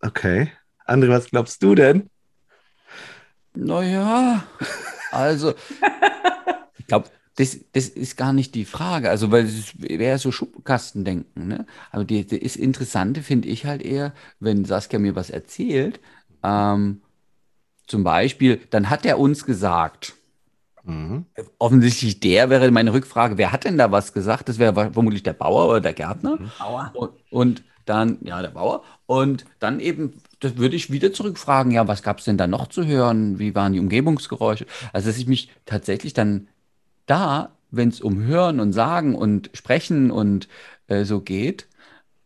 Okay. 0.00 0.52
André, 0.86 1.08
was 1.08 1.26
glaubst 1.26 1.60
du 1.64 1.74
denn? 1.74 2.10
Naja, 3.54 4.46
also, 5.10 5.52
ich 6.78 6.86
glaube, 6.86 7.10
das, 7.36 7.58
das 7.72 7.88
ist 7.88 8.16
gar 8.16 8.32
nicht 8.32 8.54
die 8.54 8.64
Frage. 8.64 9.10
Also, 9.10 9.30
weil 9.30 9.44
es 9.44 9.78
wäre 9.78 10.18
so 10.18 10.32
Schubkastendenken, 10.32 11.48
ne? 11.48 11.66
Aber 11.90 12.04
die, 12.04 12.24
die 12.24 12.38
ist 12.38 12.56
Interessante 12.56 13.22
finde 13.22 13.48
ich 13.48 13.66
halt 13.66 13.82
eher, 13.82 14.14
wenn 14.40 14.64
Saskia 14.64 14.98
mir 14.98 15.16
was 15.16 15.30
erzählt, 15.30 16.00
ähm, 16.42 17.00
zum 17.86 18.04
Beispiel, 18.04 18.60
dann 18.70 18.90
hat 18.90 19.06
er 19.06 19.18
uns 19.18 19.44
gesagt, 19.44 20.14
Mhm. 20.84 21.24
offensichtlich 21.58 22.20
der 22.20 22.48
wäre 22.48 22.70
meine 22.70 22.92
Rückfrage, 22.92 23.38
wer 23.38 23.50
hat 23.50 23.64
denn 23.64 23.76
da 23.76 23.90
was 23.90 24.12
gesagt? 24.12 24.48
Das 24.48 24.60
wäre 24.60 24.92
vermutlich 24.92 25.24
der 25.24 25.32
Bauer 25.32 25.68
oder 25.68 25.80
der 25.80 25.94
Gärtner. 25.94 26.38
Aua. 26.60 26.92
Und, 26.94 27.10
und 27.30 27.64
dann, 27.86 28.18
ja, 28.22 28.40
der 28.40 28.50
Bauer. 28.50 28.84
Und 29.06 29.46
dann 29.58 29.80
eben 29.80 30.14
das 30.40 30.56
würde 30.56 30.76
ich 30.76 30.90
wieder 30.90 31.12
zurückfragen, 31.12 31.72
ja, 31.72 31.88
was 31.88 32.02
gab 32.02 32.18
es 32.18 32.24
denn 32.24 32.36
da 32.36 32.46
noch 32.46 32.68
zu 32.68 32.84
hören? 32.84 33.38
Wie 33.38 33.54
waren 33.54 33.72
die 33.72 33.80
Umgebungsgeräusche? 33.80 34.66
Also, 34.92 35.08
dass 35.08 35.18
ich 35.18 35.26
mich 35.26 35.50
tatsächlich 35.64 36.12
dann 36.12 36.48
da, 37.06 37.50
wenn 37.70 37.88
es 37.88 38.00
um 38.00 38.22
Hören 38.22 38.60
und 38.60 38.72
Sagen 38.72 39.14
und 39.14 39.50
Sprechen 39.54 40.10
und 40.10 40.48
äh, 40.88 41.04
so 41.04 41.20
geht, 41.20 41.68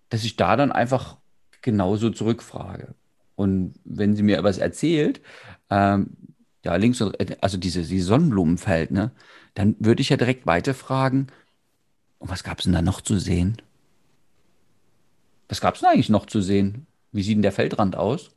dass 0.09 0.25
ich 0.25 0.37
da 0.37 0.57
dann 0.57 0.73
einfach 0.73 1.17
genauso 1.63 2.11
zurückfrage. 2.11 2.95
Und 3.41 3.75
wenn 3.85 4.15
sie 4.17 4.23
mir 4.23 4.37
etwas 4.39 4.59
erzählt, 4.59 5.23
ähm, 5.71 6.11
ja, 6.63 6.77
links 6.77 7.01
und 7.01 7.17
also 7.43 7.57
diese, 7.57 7.83
die 7.83 8.01
Sonnenblumenfeld, 8.01 8.91
ne, 8.91 9.13
dann 9.55 9.77
würde 9.79 10.03
ich 10.03 10.11
ja 10.11 10.19
direkt 10.19 10.47
weiterfragen, 10.47 11.29
und 12.19 12.31
was 12.31 12.45
gab 12.45 12.59
es 12.59 12.65
denn 12.65 12.75
da 12.75 12.83
noch 12.83 13.01
zu 13.01 13.19
sehen? 13.19 13.57
Was 15.49 15.61
gab 15.63 15.75
es 15.75 15.81
denn 15.81 15.89
eigentlich 15.91 16.11
noch 16.11 16.27
zu 16.27 16.43
sehen? 16.43 16.87
Wie 17.13 17.23
sieht 17.23 17.37
denn 17.37 17.43
der 17.43 17.53
Feldrand 17.53 17.97
aus? 17.97 18.31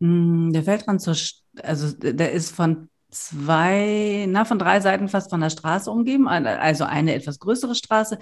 Mm, 0.00 0.52
Der 0.52 0.62
Feldrand 0.62 1.00
zur, 1.02 1.16
also 1.62 1.92
der 1.92 2.32
ist 2.32 2.54
von 2.54 2.88
zwei, 3.10 4.26
na, 4.28 4.44
von 4.44 4.58
drei 4.58 4.80
Seiten 4.80 5.08
fast 5.08 5.30
von 5.30 5.40
der 5.40 5.50
Straße 5.50 5.90
umgeben, 5.90 6.28
also 6.28 6.84
eine 6.84 7.14
etwas 7.14 7.38
größere 7.38 7.74
Straße. 7.74 8.18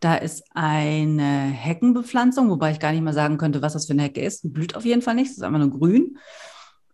Da 0.00 0.16
ist 0.16 0.44
eine 0.54 1.22
Heckenbepflanzung, 1.22 2.50
wobei 2.50 2.72
ich 2.72 2.80
gar 2.80 2.92
nicht 2.92 3.02
mal 3.02 3.14
sagen 3.14 3.38
könnte, 3.38 3.62
was 3.62 3.72
das 3.72 3.86
für 3.86 3.94
eine 3.94 4.02
Hecke 4.02 4.20
ist. 4.20 4.52
Blüht 4.52 4.76
auf 4.76 4.84
jeden 4.84 5.02
Fall 5.02 5.14
nicht, 5.14 5.30
es 5.30 5.38
ist 5.38 5.42
einfach 5.42 5.58
nur 5.58 5.70
grün. 5.70 6.18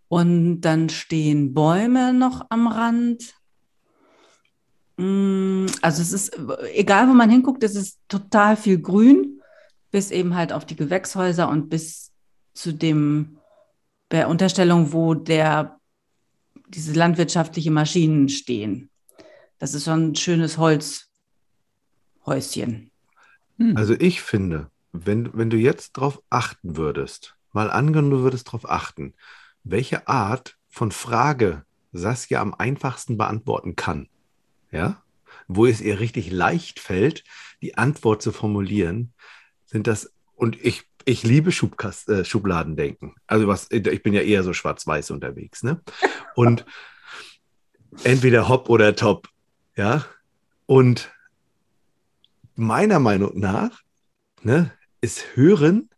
Und 0.09 0.61
dann 0.61 0.89
stehen 0.89 1.55
Bäume 1.55 2.13
noch 2.13 2.47
am 2.51 2.69
Rand. 2.69 3.35
Mm, 4.99 5.67
Also 5.81 6.03
es 6.03 6.13
ist, 6.13 6.39
egal 6.75 7.09
wo 7.09 7.15
man 7.15 7.31
hinguckt, 7.31 7.65
es 7.65 7.75
ist 7.75 7.99
total 8.09 8.57
viel 8.57 8.81
Grün, 8.81 9.41
bis 9.91 10.11
eben 10.11 10.37
halt 10.37 10.53
auf 10.53 10.65
die 10.65 10.77
Gewächshäuser 10.77 11.49
und 11.49 11.71
bis 11.71 12.13
zu 12.55 12.73
dem, 12.73 13.39
der 14.11 14.29
Unterstellung, 14.29 14.93
wo 14.93 15.15
der, 15.15 15.79
diese 16.69 16.93
landwirtschaftliche 16.93 17.71
Maschinen 17.71 18.29
stehen. 18.29 18.91
Das 19.59 19.75
ist 19.75 19.85
schon 19.85 20.11
ein 20.11 20.15
schönes 20.15 20.59
Holzhäuschen. 20.59 22.92
Hm. 23.63 23.77
Also 23.77 23.95
ich 23.99 24.23
finde, 24.23 24.71
wenn, 24.93 25.31
wenn 25.35 25.51
du 25.51 25.57
jetzt 25.57 25.93
drauf 25.93 26.21
achten 26.31 26.77
würdest, 26.77 27.37
mal 27.53 27.71
angenommen, 27.71 28.11
du 28.11 28.23
würdest 28.23 28.51
drauf 28.51 28.69
achten, 28.69 29.15
welche 29.63 30.09
Art 30.09 30.57
von 30.69 30.91
Frage 30.91 31.65
Saskia 31.93 32.41
am 32.41 32.55
einfachsten 32.55 33.17
beantworten 33.17 33.77
kann, 33.77 34.09
ja, 34.71 35.03
wo 35.47 35.67
es 35.67 35.81
ihr 35.81 36.01
richtig 36.01 36.31
leicht 36.31 36.81
fällt, 36.81 37.25
die 37.61 37.77
Antwort 37.77 38.23
zu 38.23 38.33
formulieren, 38.33 39.13
sind 39.67 39.87
das, 39.87 40.13
und 40.35 40.59
ich, 40.63 40.83
ich 41.05 41.23
liebe 41.23 41.53
Schubkast, 41.53 42.09
äh, 42.09 42.25
Schubladendenken. 42.25 43.15
Also 43.27 43.47
was, 43.47 43.71
ich 43.71 44.03
bin 44.03 44.15
ja 44.15 44.23
eher 44.23 44.43
so 44.43 44.53
schwarz-weiß 44.53 45.11
unterwegs, 45.11 45.63
ne? 45.63 45.81
Und 46.35 46.65
entweder 48.05 48.49
hopp 48.49 48.69
oder 48.71 48.97
top, 48.97 49.29
ja. 49.77 50.05
Und 50.67 51.13
meiner 52.63 52.99
Meinung 52.99 53.39
nach 53.39 53.83
ne, 54.43 54.73
ist 55.01 55.37
Hören 55.37 55.89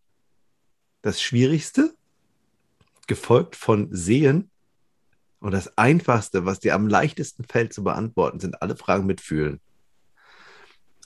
das 1.02 1.20
Schwierigste, 1.20 1.94
gefolgt 3.06 3.56
von 3.56 3.88
Sehen. 3.92 4.50
Und 5.40 5.52
das 5.52 5.76
Einfachste, 5.76 6.46
was 6.46 6.60
dir 6.60 6.74
am 6.74 6.88
leichtesten 6.88 7.44
fällt 7.44 7.74
zu 7.74 7.84
beantworten, 7.84 8.40
sind 8.40 8.62
alle 8.62 8.76
Fragen 8.76 9.04
mit 9.06 9.20
Fühlen. 9.20 9.60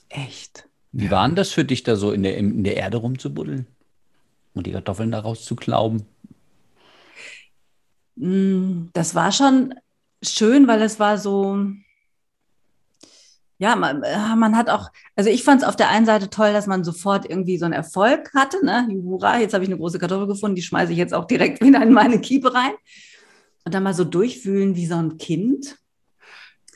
Echt. 0.07 0.67
Wie 0.91 1.05
Ja. 1.05 1.11
war 1.11 1.27
denn 1.27 1.35
das 1.35 1.51
für 1.51 1.65
dich, 1.65 1.83
da 1.83 1.95
so 1.95 2.11
in 2.11 2.23
der, 2.23 2.37
in 2.37 2.63
der 2.63 2.77
Erde 2.77 2.97
rumzubuddeln? 2.97 3.67
Und 4.53 4.65
die 4.65 4.71
Kartoffeln 4.71 5.11
daraus 5.11 5.45
zu 5.45 5.55
klauben? 5.55 6.05
Mm, 8.15 8.87
Das 8.93 9.15
war 9.15 9.31
schon 9.31 9.73
schön, 10.23 10.67
weil 10.67 10.81
es 10.81 10.99
war 10.99 11.17
so, 11.17 11.67
ja, 13.59 13.75
man, 13.75 14.03
äh, 14.03 14.35
man 14.37 14.55
hat 14.55 14.69
auch, 14.69 14.89
also 15.17 15.29
ich 15.29 15.43
fand 15.43 15.61
es 15.61 15.67
auf 15.67 15.75
der 15.75 15.89
einen 15.89 16.05
Seite 16.05 16.29
toll, 16.29 16.53
dass 16.53 16.65
man 16.65 16.85
sofort 16.85 17.29
irgendwie 17.29 17.57
so 17.57 17.65
einen 17.65 17.73
Erfolg 17.73 18.33
hatte, 18.33 18.65
ne? 18.65 18.87
Hurra, 19.03 19.39
jetzt 19.39 19.53
habe 19.53 19.65
ich 19.65 19.69
eine 19.69 19.77
große 19.77 19.99
Kartoffel 19.99 20.27
gefunden, 20.27 20.55
die 20.55 20.61
schmeiße 20.61 20.93
ich 20.93 20.97
jetzt 20.97 21.13
auch 21.13 21.25
direkt 21.25 21.61
wieder 21.63 21.83
in 21.83 21.91
meine 21.91 22.21
Kiepe 22.21 22.53
rein. 22.53 22.71
Und 23.65 23.73
dann 23.73 23.83
mal 23.83 23.93
so 23.93 24.05
durchfühlen 24.05 24.75
wie 24.77 24.85
so 24.87 24.95
ein 24.95 25.17
Kind. 25.17 25.77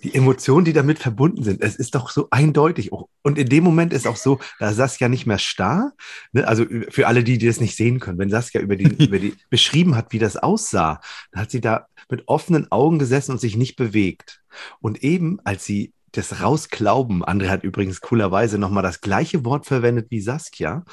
Die 0.04 0.14
Emotionen, 0.14 0.66
die 0.66 0.74
damit 0.74 1.00
verbunden 1.00 1.42
sind, 1.44 1.62
es 1.62 1.78
ist 1.78 1.96
doch 1.96 2.10
so 2.10 2.28
eindeutig. 2.30 2.92
Und 2.92 3.38
in 3.38 3.48
dem 3.48 3.64
Moment 3.64 3.94
ist 3.94 4.06
auch 4.06 4.18
so, 4.18 4.40
da 4.60 4.74
Saskia 4.74 5.08
nicht 5.08 5.26
mehr 5.26 5.40
starr. 5.40 5.94
Ne? 6.34 6.46
Also 6.46 6.66
für 6.90 7.08
alle, 7.08 7.24
die, 7.24 7.38
die 7.38 7.48
das 7.48 7.62
nicht 7.62 7.78
sehen 7.78 8.02
können, 8.02 8.20
wenn 8.20 8.30
Saskia 8.30 8.60
über 8.60 8.76
die, 8.76 8.84
über 9.06 9.20
die 9.20 9.34
beschrieben 9.50 9.96
hat, 9.96 10.12
wie 10.12 10.20
das 10.20 10.36
aussah, 10.36 11.00
dann 11.32 11.44
hat 11.44 11.52
sie 11.52 11.62
da 11.62 11.88
mit 12.10 12.28
offenen 12.28 12.70
Augen 12.70 13.00
gesessen 13.00 13.32
und 13.32 13.40
sich 13.40 13.56
nicht 13.56 13.78
bewegt. 13.78 14.42
Und 14.82 15.02
eben, 15.02 15.40
als 15.46 15.64
sie 15.64 15.94
das 16.14 16.42
Rausklauben, 16.42 17.26
André 17.26 17.50
hat 17.50 17.64
übrigens 17.64 18.00
coolerweise 18.00 18.58
nochmal 18.60 18.84
das 18.84 19.02
gleiche 19.02 19.44
Wort 19.46 19.66
verwendet 19.66 20.08
wie 20.12 20.22
Saskia, 20.22 20.86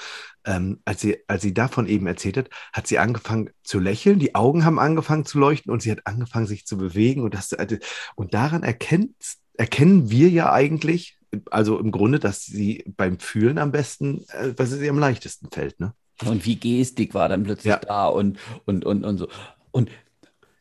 ähm, 0.45 0.81
als, 0.87 1.03
sie, 1.03 1.19
als 1.29 1.43
sie 1.43 1.53
davon 1.53 1.87
eben 1.87 2.07
erzählt 2.07 2.39
hat, 2.39 2.51
hat 2.73 2.87
sie 2.87 2.99
angefangen 2.99 3.51
zu 3.63 3.79
lächeln, 3.79 4.19
die 4.19 4.35
Augen 4.35 4.65
haben 4.65 4.79
angefangen 4.79 5.27
zu 5.27 5.39
leuchten 5.39 5.71
und 5.71 5.83
sie 5.83 5.91
hat 5.91 6.07
angefangen, 6.07 6.47
sich 6.47 6.67
zu 6.67 6.79
bewegen. 6.79 7.23
Und, 7.23 7.35
das, 7.35 7.53
also, 7.53 7.77
und 8.17 8.33
daran 8.33 8.63
erkennt, 8.63 9.15
erkennen 9.55 10.11
wir 10.11 10.31
ja 10.31 10.53
eigentlich, 10.53 11.19
also 11.51 11.79
im 11.79 11.91
Grunde, 11.91 12.19
dass 12.19 12.45
sie 12.45 12.83
beim 12.97 13.19
Fühlen 13.19 13.59
am 13.59 13.73
besten, 13.73 14.25
äh, 14.31 14.55
was 14.57 14.73
es 14.73 14.81
ihr 14.81 14.91
am 14.91 14.99
leichtesten 14.99 15.51
fällt. 15.53 15.79
Ne? 15.81 15.93
Und 16.25 16.47
wie 16.47 16.57
Gestik 16.57 17.13
war 17.13 17.29
dann 17.29 17.45
plötzlich 17.45 17.71
Ja. 17.71 17.77
da 17.79 18.07
und, 18.07 18.39
und, 18.65 18.87
und, 18.87 19.05
und 19.05 19.19
so. 19.19 19.29
Und 19.71 19.91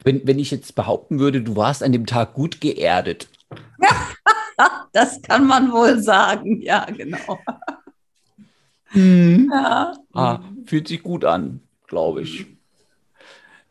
wenn, 0.04 0.28
wenn 0.28 0.40
ich 0.40 0.52
jetzt 0.52 0.76
behaupten 0.76 1.20
würde, 1.20 1.42
du 1.42 1.56
warst 1.56 1.82
an 1.82 1.94
dem 1.94 2.06
Tag 2.06 2.34
gut 2.34 2.62
geerdet, 2.62 3.30
Das 4.92 5.22
kann 5.22 5.48
man 5.48 5.72
wohl 5.72 6.00
sagen, 6.02 6.62
ja, 6.62 6.86
genau. 6.86 7.40
Ja. 8.94 9.94
ah, 10.14 10.40
fühlt 10.66 10.88
sich 10.88 11.04
gut 11.04 11.24
an, 11.24 11.62
glaube 11.88 12.24
ich. 12.24 12.48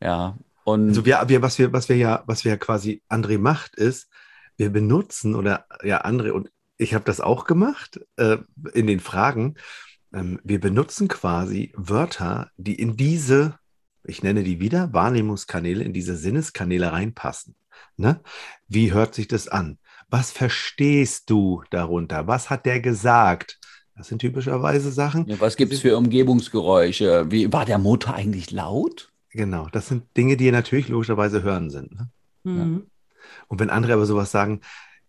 Ja, 0.00 0.36
und 0.64 0.88
Also 0.88 1.04
wir, 1.04 1.24
wir, 1.26 1.42
was 1.42 1.58
wir, 1.58 1.72
was 1.72 1.88
wir 1.88 1.96
ja, 1.96 2.22
was 2.26 2.44
wir 2.44 2.52
ja 2.52 2.56
quasi 2.56 3.02
André 3.08 3.38
macht, 3.38 3.74
ist, 3.74 4.08
wir 4.56 4.70
benutzen 4.70 5.34
oder 5.34 5.66
ja, 5.82 6.04
André 6.04 6.30
und 6.30 6.50
ich 6.76 6.94
habe 6.94 7.04
das 7.04 7.20
auch 7.20 7.44
gemacht 7.44 8.00
äh, 8.16 8.38
in 8.74 8.86
den 8.86 9.00
Fragen. 9.00 9.56
Ähm, 10.12 10.40
wir 10.44 10.60
benutzen 10.60 11.08
quasi 11.08 11.72
Wörter, 11.76 12.50
die 12.56 12.76
in 12.76 12.96
diese, 12.96 13.58
ich 14.04 14.22
nenne 14.22 14.44
die 14.44 14.60
wieder, 14.60 14.92
Wahrnehmungskanäle, 14.92 15.82
in 15.82 15.92
diese 15.92 16.16
Sinneskanäle 16.16 16.92
reinpassen. 16.92 17.56
Ne? 17.96 18.20
Wie 18.68 18.92
hört 18.92 19.14
sich 19.14 19.26
das 19.26 19.48
an? 19.48 19.78
Was 20.08 20.30
verstehst 20.30 21.28
du 21.30 21.62
darunter? 21.70 22.26
Was 22.26 22.50
hat 22.50 22.66
der 22.66 22.80
gesagt? 22.80 23.58
Das 23.96 24.08
sind 24.08 24.20
typischerweise 24.20 24.92
Sachen. 24.92 25.26
ja, 25.26 25.40
was 25.40 25.56
gibt 25.56 25.72
es 25.72 25.80
für 25.80 25.96
Umgebungsgeräusche? 25.96 27.26
Wie 27.30 27.52
war 27.52 27.64
der 27.64 27.78
Motor 27.78 28.14
eigentlich 28.14 28.50
laut? 28.52 29.10
Genau, 29.30 29.68
das 29.72 29.88
sind 29.88 30.04
Dinge, 30.16 30.36
die 30.36 30.50
natürlich 30.50 30.88
logischerweise 30.88 31.42
hören 31.42 31.68
sind. 31.70 31.92
Ne? 31.92 32.10
Mhm. 32.44 32.86
Und 33.48 33.60
wenn 33.60 33.70
andere 33.70 33.94
aber 33.94 34.06
sowas 34.06 34.30
sagen, 34.30 34.60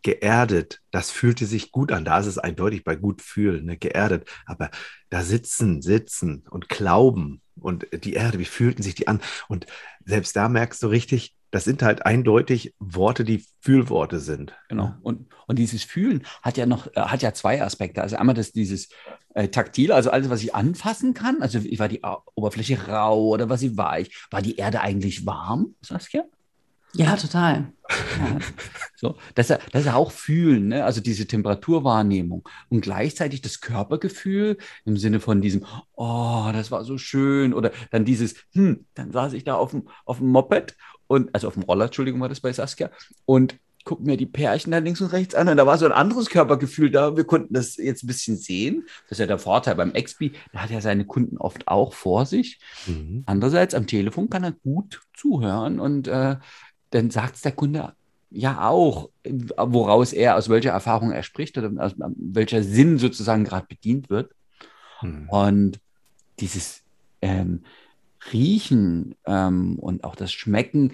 geerdet, 0.01 0.81
das 0.91 1.11
fühlte 1.11 1.45
sich 1.45 1.71
gut 1.71 1.91
an, 1.91 2.05
da 2.05 2.19
ist 2.19 2.25
es 2.25 2.37
eindeutig 2.37 2.83
bei 2.83 2.95
gut 2.95 3.21
fühlen, 3.21 3.65
ne? 3.65 3.77
geerdet, 3.77 4.29
aber 4.45 4.71
da 5.09 5.23
sitzen, 5.23 5.81
sitzen 5.81 6.45
und 6.49 6.69
glauben 6.69 7.41
und 7.59 7.85
die 8.05 8.13
Erde, 8.13 8.39
wie 8.39 8.45
fühlten 8.45 8.81
sich 8.81 8.95
die 8.95 9.07
an? 9.07 9.19
Und 9.49 9.65
selbst 10.05 10.35
da 10.35 10.47
merkst 10.49 10.81
du 10.81 10.87
richtig, 10.87 11.35
das 11.51 11.63
sind 11.63 11.81
halt 11.81 12.05
eindeutig 12.05 12.73
Worte, 12.79 13.23
die 13.23 13.43
Fühlworte 13.61 14.19
sind. 14.19 14.53
Genau. 14.69 14.93
Und, 15.01 15.27
und 15.47 15.57
dieses 15.59 15.83
Fühlen 15.83 16.23
hat 16.41 16.57
ja 16.57 16.65
noch, 16.65 16.87
äh, 16.95 17.01
hat 17.01 17.21
ja 17.21 17.33
zwei 17.33 17.61
Aspekte. 17.63 18.01
Also 18.01 18.17
einmal 18.17 18.35
das, 18.35 18.51
dieses 18.51 18.89
äh, 19.33 19.47
Taktil, 19.47 19.91
also 19.91 20.11
alles, 20.11 20.29
was 20.29 20.43
ich 20.43 20.53
anfassen 20.55 21.13
kann. 21.13 21.41
Also 21.41 21.63
war 21.63 21.87
die 21.87 22.01
Oberfläche 22.35 22.87
rau 22.87 23.27
oder 23.29 23.49
war 23.49 23.57
sie 23.57 23.77
weich? 23.77 24.15
War 24.31 24.41
die 24.41 24.57
Erde 24.57 24.81
eigentlich 24.81 25.25
warm, 25.25 25.75
Saskia? 25.81 26.23
Ja, 26.93 27.15
total. 27.17 27.71
Ja. 28.19 28.39
So, 28.95 29.15
das, 29.35 29.51
ist- 29.51 29.59
das 29.71 29.83
ist 29.85 29.93
auch 29.93 30.11
Fühlen, 30.11 30.69
ne? 30.69 30.85
also 30.85 31.01
diese 31.01 31.27
Temperaturwahrnehmung 31.27 32.47
und 32.69 32.81
gleichzeitig 32.81 33.41
das 33.41 33.61
Körpergefühl 33.61 34.57
im 34.85 34.97
Sinne 34.97 35.19
von 35.19 35.39
diesem, 35.39 35.65
oh, 35.93 36.49
das 36.51 36.71
war 36.71 36.83
so 36.83 36.97
schön 36.97 37.53
oder 37.53 37.71
dann 37.91 38.05
dieses, 38.05 38.35
hm, 38.53 38.85
dann 38.95 39.11
saß 39.11 39.33
ich 39.33 39.43
da 39.43 39.53
auf 39.55 39.71
dem, 39.71 39.87
auf 40.05 40.17
dem 40.17 40.29
Moped 40.29 40.75
und, 41.09 41.33
also 41.33 41.47
auf 41.47 41.55
dem 41.55 41.63
Roller, 41.63 41.85
Entschuldigung, 41.85 42.21
war 42.21 42.29
das 42.29 42.39
bei 42.39 42.53
Saskia 42.53 42.91
und 43.25 43.57
guck 43.83 44.01
mir 44.01 44.17
die 44.17 44.27
Pärchen 44.27 44.71
da 44.71 44.77
links 44.77 45.01
und 45.01 45.11
rechts 45.11 45.33
an 45.33 45.49
und 45.49 45.57
da 45.57 45.65
war 45.65 45.77
so 45.79 45.85
ein 45.85 45.91
anderes 45.91 46.29
Körpergefühl 46.29 46.91
da. 46.91 47.17
Wir 47.17 47.23
konnten 47.23 47.53
das 47.53 47.77
jetzt 47.77 48.03
ein 48.03 48.07
bisschen 48.07 48.37
sehen. 48.37 48.83
Das 49.05 49.13
ist 49.13 49.19
ja 49.19 49.25
der 49.25 49.39
Vorteil 49.39 49.75
beim 49.75 49.93
XP, 49.93 50.31
da 50.53 50.59
hat 50.59 50.71
er 50.71 50.81
seine 50.81 51.05
Kunden 51.05 51.37
oft 51.37 51.67
auch 51.67 51.93
vor 51.93 52.27
sich. 52.27 52.59
Mhm. 52.85 53.23
Andererseits 53.25 53.73
am 53.73 53.87
Telefon 53.87 54.29
kann 54.29 54.43
er 54.43 54.51
gut 54.51 55.01
zuhören 55.15 55.79
und 55.79 56.07
äh, 56.07 56.35
dann 56.91 57.09
sagt 57.09 57.35
es 57.35 57.41
der 57.41 57.53
Kunde 57.53 57.93
ja 58.29 58.69
auch, 58.69 59.09
woraus 59.57 60.13
er, 60.13 60.35
aus 60.35 60.49
welcher 60.49 60.71
Erfahrung 60.71 61.11
er 61.11 61.23
spricht 61.23 61.57
oder 61.57 61.71
aus 61.83 61.93
welcher 61.97 62.61
Sinn 62.61 62.99
sozusagen 62.99 63.45
gerade 63.45 63.65
bedient 63.67 64.11
wird. 64.11 64.31
Mhm. 65.01 65.29
Und 65.29 65.79
dieses, 66.39 66.83
ähm, 67.23 67.63
Riechen 68.33 69.15
ähm, 69.25 69.77
und 69.79 70.03
auch 70.03 70.15
das 70.15 70.31
Schmecken, 70.31 70.93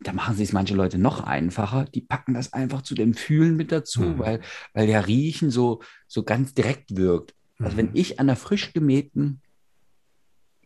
da 0.00 0.12
machen 0.12 0.36
sich 0.36 0.52
manche 0.52 0.74
Leute 0.74 0.98
noch 0.98 1.20
einfacher. 1.20 1.86
Die 1.86 2.00
packen 2.02 2.34
das 2.34 2.52
einfach 2.52 2.82
zu 2.82 2.94
dem 2.94 3.14
Fühlen 3.14 3.56
mit 3.56 3.72
dazu, 3.72 4.00
Mhm. 4.02 4.18
weil, 4.18 4.40
weil 4.74 4.86
der 4.86 5.06
Riechen 5.06 5.50
so, 5.50 5.82
so 6.06 6.22
ganz 6.24 6.54
direkt 6.54 6.96
wirkt. 6.96 7.34
Also 7.60 7.76
wenn 7.76 7.86
Mhm. 7.86 7.92
ich 7.94 8.20
an 8.20 8.28
einer 8.28 8.36
frisch 8.36 8.72
gemähten 8.72 9.40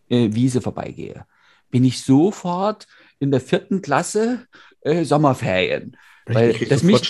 äh, 0.09 0.31
Wiese 0.33 0.61
vorbeigehe, 0.61 1.27
bin 1.71 1.85
ich 1.85 2.03
sofort 2.03 2.87
in 3.19 3.31
der 3.31 3.41
vierten 3.41 3.83
Klasse 3.83 4.47
äh, 4.81 5.05
Sommerferien. 5.05 5.97
Weil 6.27 6.53
krieg 6.53 6.69
das 6.69 6.83
mich 6.83 7.03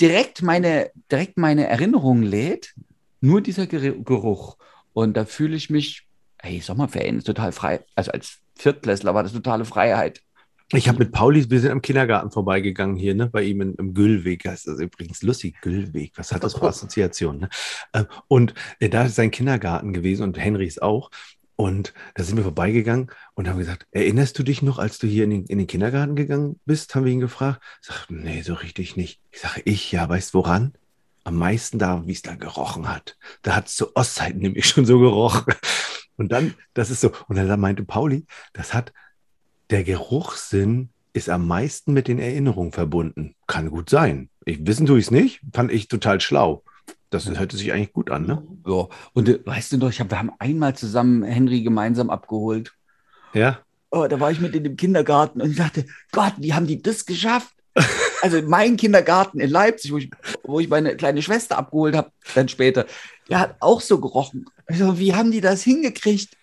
direkt 0.00 0.42
meine, 0.42 0.90
direkt 1.10 1.38
meine 1.38 1.66
Erinnerung 1.66 2.22
lädt, 2.22 2.74
nur 3.20 3.40
dieser 3.40 3.64
Ger- 3.64 4.02
Geruch. 4.04 4.56
Und 4.92 5.16
da 5.16 5.24
fühle 5.24 5.56
ich 5.56 5.70
mich, 5.70 6.06
hey, 6.42 6.60
Sommerferien 6.60 7.18
ist 7.18 7.24
total 7.24 7.52
frei. 7.52 7.80
Also 7.94 8.10
als 8.10 8.38
Viertklässler 8.56 9.14
war 9.14 9.22
das 9.22 9.32
totale 9.32 9.64
Freiheit. 9.64 10.22
Ich 10.74 10.88
habe 10.88 10.98
mit 10.98 11.12
Pauli, 11.12 11.50
wir 11.50 11.60
sind 11.60 11.70
am 11.70 11.82
Kindergarten 11.82 12.30
vorbeigegangen 12.30 12.96
hier, 12.96 13.14
ne, 13.14 13.26
bei 13.26 13.42
ihm 13.42 13.60
in, 13.60 13.74
im 13.74 13.92
Güllweg. 13.92 14.42
Das 14.44 14.64
ist 14.64 14.80
übrigens 14.80 15.22
lustig, 15.22 15.60
Güllweg. 15.60 16.12
Was 16.16 16.32
hat 16.32 16.44
das 16.44 16.54
für 16.54 16.62
Assoziationen? 16.68 17.42
Ne? 17.42 17.48
Ähm, 17.92 18.06
Und 18.26 18.54
äh, 18.80 18.88
da 18.88 19.04
ist 19.04 19.16
sein 19.16 19.30
Kindergarten 19.30 19.92
gewesen 19.92 20.22
und 20.22 20.38
Henrys 20.38 20.78
auch. 20.78 21.10
Und 21.56 21.92
da 22.14 22.24
sind 22.24 22.36
wir 22.36 22.44
vorbeigegangen 22.44 23.10
und 23.34 23.48
haben 23.48 23.58
gesagt, 23.58 23.86
erinnerst 23.90 24.38
du 24.38 24.42
dich 24.42 24.62
noch, 24.62 24.78
als 24.78 24.98
du 24.98 25.06
hier 25.06 25.24
in 25.24 25.30
den, 25.30 25.46
in 25.46 25.58
den 25.58 25.66
Kindergarten 25.66 26.16
gegangen 26.16 26.58
bist? 26.64 26.94
Haben 26.94 27.04
wir 27.04 27.12
ihn 27.12 27.20
gefragt. 27.20 27.60
Sagt, 27.82 28.10
nee, 28.10 28.40
so 28.40 28.54
richtig 28.54 28.96
nicht. 28.96 29.20
Ich 29.30 29.40
sage, 29.40 29.60
ich, 29.66 29.92
ja, 29.92 30.08
weißt 30.08 30.32
woran? 30.32 30.72
Am 31.24 31.36
meisten 31.36 31.78
da, 31.78 32.02
wie 32.06 32.12
es 32.12 32.22
da 32.22 32.34
gerochen 32.34 32.88
hat. 32.88 33.16
Da 33.42 33.54
hat 33.54 33.68
es 33.68 33.76
zu 33.76 33.94
Ostzeiten 33.94 34.40
nämlich 34.40 34.66
schon 34.66 34.86
so 34.86 34.98
gerochen. 34.98 35.44
Und 36.22 36.30
dann, 36.30 36.54
das 36.72 36.88
ist 36.88 37.00
so, 37.00 37.10
und 37.26 37.34
dann 37.34 37.58
meinte 37.58 37.82
Pauli, 37.82 38.26
das 38.52 38.72
hat 38.72 38.92
der 39.70 39.82
Geruchssinn 39.82 40.90
ist 41.12 41.28
am 41.28 41.48
meisten 41.48 41.92
mit 41.92 42.06
den 42.06 42.20
Erinnerungen 42.20 42.70
verbunden. 42.70 43.34
Kann 43.48 43.70
gut 43.70 43.90
sein. 43.90 44.30
Ich, 44.44 44.64
wissen 44.64 44.86
tue 44.86 45.00
ich 45.00 45.06
es 45.06 45.10
nicht. 45.10 45.40
Fand 45.52 45.72
ich 45.72 45.88
total 45.88 46.20
schlau. 46.20 46.62
Das 47.10 47.28
hört 47.28 47.50
sich 47.50 47.72
eigentlich 47.72 47.92
gut 47.92 48.08
an, 48.08 48.24
ne? 48.24 48.46
Ja. 48.64 48.86
Und 49.14 49.28
äh, 49.28 49.44
weißt 49.44 49.72
du 49.72 49.78
noch, 49.78 49.90
ich 49.90 49.98
hab, 49.98 50.10
wir 50.10 50.18
haben 50.20 50.30
einmal 50.38 50.76
zusammen 50.76 51.24
Henry 51.24 51.62
gemeinsam 51.62 52.08
abgeholt. 52.08 52.72
Ja. 53.34 53.58
Oh, 53.90 54.06
da 54.08 54.20
war 54.20 54.30
ich 54.30 54.40
mit 54.40 54.54
in 54.54 54.62
dem 54.62 54.76
Kindergarten 54.76 55.42
und 55.42 55.50
ich 55.50 55.56
dachte, 55.56 55.86
Gott, 56.12 56.34
wie 56.38 56.54
haben 56.54 56.68
die 56.68 56.80
das 56.80 57.04
geschafft? 57.04 57.52
Also 58.22 58.40
mein 58.40 58.76
Kindergarten 58.76 59.40
in 59.40 59.50
Leipzig, 59.50 59.90
wo 59.92 59.98
ich, 59.98 60.08
wo 60.44 60.60
ich 60.60 60.68
meine 60.68 60.96
kleine 60.96 61.20
Schwester 61.22 61.58
abgeholt 61.58 61.96
habe, 61.96 62.10
dann 62.36 62.48
später, 62.48 62.86
der 63.28 63.40
hat 63.40 63.56
auch 63.58 63.80
so 63.80 64.00
gerochen. 64.00 64.44
Also, 64.66 64.98
wie 64.98 65.12
haben 65.14 65.32
die 65.32 65.40
das 65.40 65.62
hingekriegt? 65.64 66.36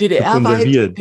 DDR 0.00 0.32
konserviert. 0.32 0.98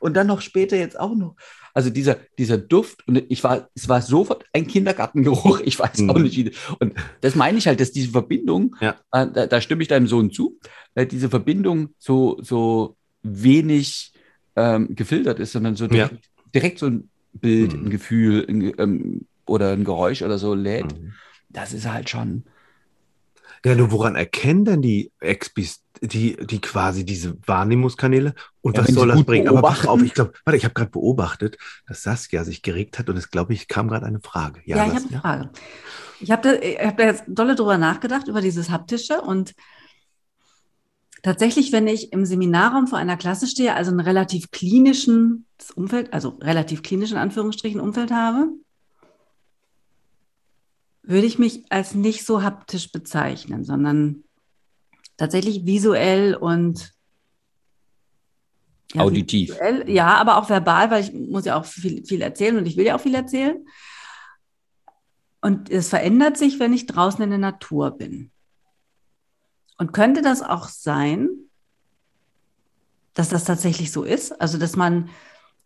und 0.00 0.14
dann 0.14 0.26
noch 0.26 0.40
später 0.42 0.76
jetzt 0.76 0.98
auch 0.98 1.14
noch. 1.14 1.36
Also 1.72 1.88
dieser, 1.88 2.18
dieser 2.38 2.58
Duft, 2.58 3.06
und 3.08 3.22
ich 3.28 3.42
war, 3.42 3.68
es 3.74 3.88
war 3.88 4.02
sofort 4.02 4.44
ein 4.52 4.66
Kindergartengeruch, 4.66 5.60
ich 5.60 5.78
weiß 5.78 6.08
auch 6.08 6.16
Mhm. 6.18 6.22
nicht. 6.24 6.36
Wie, 6.36 6.52
und 6.80 6.94
das 7.20 7.34
meine 7.36 7.56
ich 7.58 7.66
halt, 7.66 7.80
dass 7.80 7.90
diese 7.92 8.10
Verbindung, 8.10 8.76
Ja. 8.80 8.96
äh, 9.12 9.26
da, 9.32 9.46
da 9.46 9.60
stimme 9.60 9.82
ich 9.82 9.88
deinem 9.88 10.08
Sohn 10.08 10.30
zu, 10.30 10.58
äh, 10.94 11.06
diese 11.06 11.30
Verbindung 11.30 11.90
so, 11.98 12.36
so 12.42 12.96
wenig 13.22 14.12
ähm, 14.56 14.94
gefiltert 14.94 15.38
ist, 15.40 15.52
sondern 15.52 15.74
so 15.76 15.86
Ja. 15.86 16.08
direkt, 16.08 16.24
direkt 16.54 16.78
so 16.80 16.86
ein 16.86 17.08
Bild, 17.32 17.72
Mhm. 17.72 17.86
ein 17.86 17.90
Gefühl 17.90 18.46
ein, 18.48 18.72
ähm, 18.78 19.26
oder 19.46 19.72
ein 19.72 19.84
Geräusch 19.84 20.22
oder 20.22 20.38
so 20.38 20.54
lädt. 20.54 20.98
Mhm. 20.98 21.14
Das 21.48 21.72
ist 21.72 21.88
halt 21.88 22.10
schon. 22.10 22.44
Ja, 23.64 23.74
nur 23.74 23.90
woran 23.92 24.14
erkennen 24.14 24.66
denn 24.66 24.82
die 24.82 25.10
Expis, 25.20 25.82
die, 26.02 26.36
die 26.36 26.60
quasi 26.60 27.06
diese 27.06 27.36
Wahrnehmungskanäle 27.46 28.34
und 28.60 28.76
Ja, 28.76 28.82
was 28.84 28.92
soll 28.92 29.08
das 29.08 29.24
bringen? 29.24 29.48
Aber 29.48 29.62
pass 29.62 29.82
beobachten. 29.82 29.88
auf, 29.88 30.02
ich 30.02 30.12
glaube, 30.12 30.32
warte, 30.44 30.58
ich 30.58 30.64
habe 30.64 30.74
gerade 30.74 30.90
beobachtet, 30.90 31.56
dass 31.86 32.02
Saskia 32.02 32.44
sich 32.44 32.60
geregt 32.60 32.98
hat 32.98 33.08
und 33.08 33.16
es, 33.16 33.30
glaube 33.30 33.54
ich, 33.54 33.66
kam 33.66 33.88
gerade 33.88 34.04
eine 34.04 34.20
Frage. 34.20 34.60
Ja, 34.66 34.84
ich 34.86 34.94
habe 34.94 35.06
eine? 35.08 35.20
Frage. 35.20 35.50
Ich 36.20 36.30
habe 36.30 36.42
da, 36.42 36.52
ich 36.60 36.78
hab 36.78 36.98
da 36.98 37.04
jetzt 37.04 37.24
dolle 37.26 37.54
drüber 37.54 37.78
nachgedacht, 37.78 38.28
über 38.28 38.42
dieses 38.42 38.68
Haptische. 38.68 39.22
Und 39.22 39.54
tatsächlich, 41.22 41.72
wenn 41.72 41.86
ich 41.86 42.12
im 42.12 42.26
Seminarraum 42.26 42.86
vor 42.86 42.98
einer 42.98 43.16
Klasse 43.16 43.46
stehe, 43.46 43.74
also 43.74 43.90
ein 43.90 44.00
relativ 44.00 44.50
klinischen 44.50 45.46
Umfeld, 45.74 46.12
also 46.12 46.38
relativ 46.42 46.82
klinischen 46.82 47.16
Anführungsstrichen 47.16 47.80
Umfeld 47.80 48.10
habe, 48.10 48.48
würde 51.06 51.26
ich 51.26 51.38
mich 51.38 51.64
als 51.70 51.94
nicht 51.94 52.24
so 52.24 52.42
haptisch 52.42 52.90
bezeichnen, 52.90 53.64
sondern 53.64 54.24
tatsächlich 55.16 55.66
visuell 55.66 56.34
und 56.34 56.92
ja, 58.92 59.02
Auditiv. 59.02 59.50
Visuell, 59.50 59.90
ja, 59.90 60.14
aber 60.14 60.38
auch 60.38 60.48
verbal, 60.48 60.90
weil 60.90 61.02
ich 61.02 61.12
muss 61.12 61.44
ja 61.44 61.56
auch 61.56 61.64
viel, 61.64 62.04
viel 62.04 62.22
erzählen 62.22 62.56
und 62.56 62.66
ich 62.66 62.76
will 62.76 62.86
ja 62.86 62.96
auch 62.96 63.00
viel 63.00 63.14
erzählen. 63.14 63.66
Und 65.40 65.68
es 65.70 65.88
verändert 65.88 66.38
sich, 66.38 66.58
wenn 66.58 66.72
ich 66.72 66.86
draußen 66.86 67.22
in 67.22 67.30
der 67.30 67.38
Natur 67.38 67.90
bin. 67.90 68.30
Und 69.76 69.92
könnte 69.92 70.22
das 70.22 70.42
auch 70.42 70.68
sein, 70.68 71.28
dass 73.12 73.28
das 73.28 73.44
tatsächlich 73.44 73.92
so 73.92 74.04
ist? 74.04 74.40
Also, 74.40 74.58
dass 74.58 74.76
man 74.76 75.10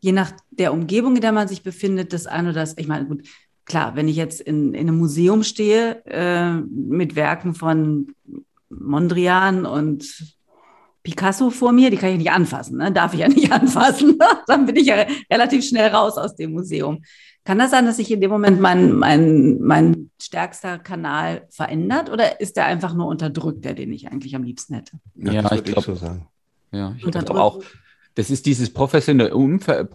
je 0.00 0.12
nach 0.12 0.32
der 0.50 0.72
Umgebung, 0.72 1.16
in 1.16 1.22
der 1.22 1.32
man 1.32 1.48
sich 1.48 1.62
befindet, 1.62 2.12
das 2.12 2.26
eine 2.26 2.50
oder 2.50 2.60
das, 2.60 2.76
ich 2.78 2.88
meine, 2.88 3.06
gut, 3.06 3.28
klar, 3.68 3.94
wenn 3.94 4.08
ich 4.08 4.16
jetzt 4.16 4.40
in, 4.40 4.74
in 4.74 4.88
einem 4.88 4.98
Museum 4.98 5.44
stehe 5.44 6.02
äh, 6.06 6.54
mit 6.54 7.14
Werken 7.14 7.54
von 7.54 8.14
Mondrian 8.70 9.64
und 9.66 10.36
Picasso 11.02 11.50
vor 11.50 11.72
mir, 11.72 11.90
die 11.90 11.96
kann 11.96 12.10
ich 12.10 12.18
nicht 12.18 12.32
anfassen, 12.32 12.78
ne? 12.78 12.90
darf 12.90 13.14
ich 13.14 13.20
ja 13.20 13.28
nicht 13.28 13.52
anfassen. 13.60 14.18
Dann 14.46 14.66
bin 14.66 14.76
ich 14.76 14.86
ja 14.86 15.06
relativ 15.30 15.64
schnell 15.66 15.88
raus 15.90 16.18
aus 16.18 16.34
dem 16.34 16.52
Museum. 16.52 17.02
Kann 17.44 17.58
das 17.58 17.70
sein, 17.70 17.86
dass 17.86 17.96
sich 17.96 18.10
in 18.10 18.20
dem 18.20 18.30
Moment 18.30 18.60
mein, 18.60 18.92
mein, 18.92 19.58
mein 19.60 20.10
stärkster 20.20 20.78
Kanal 20.78 21.46
verändert 21.50 22.10
oder 22.10 22.40
ist 22.40 22.56
der 22.56 22.66
einfach 22.66 22.92
nur 22.92 23.06
unterdrückt, 23.06 23.64
der 23.64 23.74
den 23.74 23.92
ich 23.92 24.08
eigentlich 24.08 24.34
am 24.34 24.42
liebsten 24.42 24.74
hätte? 24.74 24.98
Ja, 25.14 25.40
das 25.42 25.52
ich 25.52 25.64
glaube 25.64 25.82
so 25.82 25.94
sagen. 25.94 26.26
Ja, 26.72 26.94
ich 26.98 27.06
Unterdrückt. 27.06 27.30
glaube 27.30 27.42
auch, 27.42 27.62
das 28.18 28.30
ist 28.30 28.46
dieses 28.46 28.72
professionelle 28.72 29.32
Umfeld, 29.32 29.90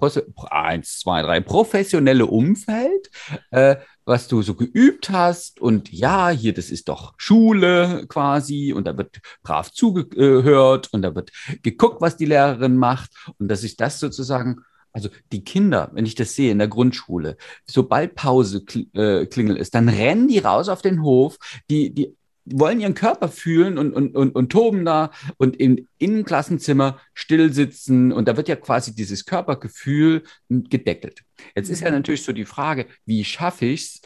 eins, 0.49 0.99
zwei, 0.99 1.21
drei, 1.23 1.41
professionelle 1.41 2.25
Umfeld, 2.25 3.11
äh, 3.51 3.75
was 4.05 4.29
du 4.29 4.41
so 4.41 4.55
geübt 4.55 5.09
hast. 5.09 5.59
Und 5.59 5.91
ja, 5.91 6.29
hier, 6.29 6.53
das 6.53 6.69
ist 6.69 6.87
doch 6.87 7.15
Schule 7.17 8.05
quasi. 8.07 8.71
Und 8.71 8.87
da 8.87 8.97
wird 8.97 9.19
brav 9.43 9.73
zugehört 9.73 10.87
und 10.93 11.01
da 11.01 11.13
wird 11.15 11.33
geguckt, 11.63 11.99
was 11.99 12.15
die 12.15 12.23
Lehrerin 12.23 12.77
macht. 12.77 13.11
Und 13.39 13.49
dass 13.49 13.65
ich 13.65 13.75
das 13.75 13.99
sozusagen, 13.99 14.61
also 14.93 15.09
die 15.33 15.43
Kinder, 15.43 15.91
wenn 15.91 16.05
ich 16.05 16.15
das 16.15 16.33
sehe 16.33 16.53
in 16.53 16.59
der 16.59 16.69
Grundschule, 16.69 17.35
sobald 17.65 18.15
Pause 18.15 18.63
äh, 18.93 19.25
klingel 19.25 19.57
ist, 19.57 19.75
dann 19.75 19.89
rennen 19.89 20.29
die 20.29 20.39
raus 20.39 20.69
auf 20.69 20.81
den 20.81 21.03
Hof, 21.03 21.35
die 21.69 21.93
die 21.93 22.15
wollen 22.45 22.79
ihren 22.81 22.93
Körper 22.93 23.29
fühlen 23.29 23.77
und, 23.77 23.93
und, 23.93 24.15
und, 24.15 24.35
und 24.35 24.49
toben 24.51 24.85
da 24.85 25.11
und 25.37 25.55
im 25.57 25.87
Innenklassenzimmer 25.97 26.99
still 27.13 27.53
sitzen. 27.53 28.11
Und 28.11 28.27
da 28.27 28.35
wird 28.35 28.49
ja 28.49 28.55
quasi 28.55 28.93
dieses 28.93 29.25
Körpergefühl 29.25 30.23
gedeckelt. 30.49 31.23
Jetzt 31.55 31.69
ist 31.69 31.81
ja 31.81 31.91
natürlich 31.91 32.23
so 32.23 32.33
die 32.33 32.45
Frage, 32.45 32.85
wie 33.05 33.23
schaffe 33.23 33.65
ich 33.65 33.81
es 33.83 34.01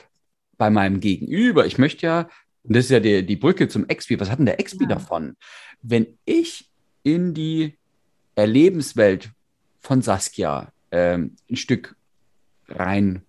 bei 0.58 0.70
meinem 0.70 1.00
Gegenüber? 1.00 1.66
Ich 1.66 1.78
möchte 1.78 2.06
ja, 2.06 2.30
und 2.64 2.76
das 2.76 2.86
ist 2.86 2.92
ja 2.92 3.00
die, 3.00 3.26
die 3.26 3.38
Brücke 3.38 3.68
zum 3.68 3.88
Expi, 3.88 4.20
was 4.20 4.30
hat 4.30 4.40
denn 4.40 4.46
der 4.46 4.60
Expi 4.60 4.84
Ja. 4.84 4.90
davon? 4.90 5.36
Wenn 5.82 6.18
ich 6.26 6.70
in 7.04 7.34
die 7.34 7.78
Erlebenswelt 8.36 9.32
von 9.80 10.02
Saskia 10.02 10.72
ähm, 10.92 11.36
ein 11.50 11.56
Stück 11.56 11.96
rein 12.68 13.24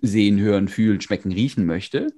sehen, 0.00 0.38
hören, 0.40 0.68
fühlen, 0.68 1.00
schmecken, 1.00 1.32
riechen 1.32 1.66
möchte, 1.66 2.12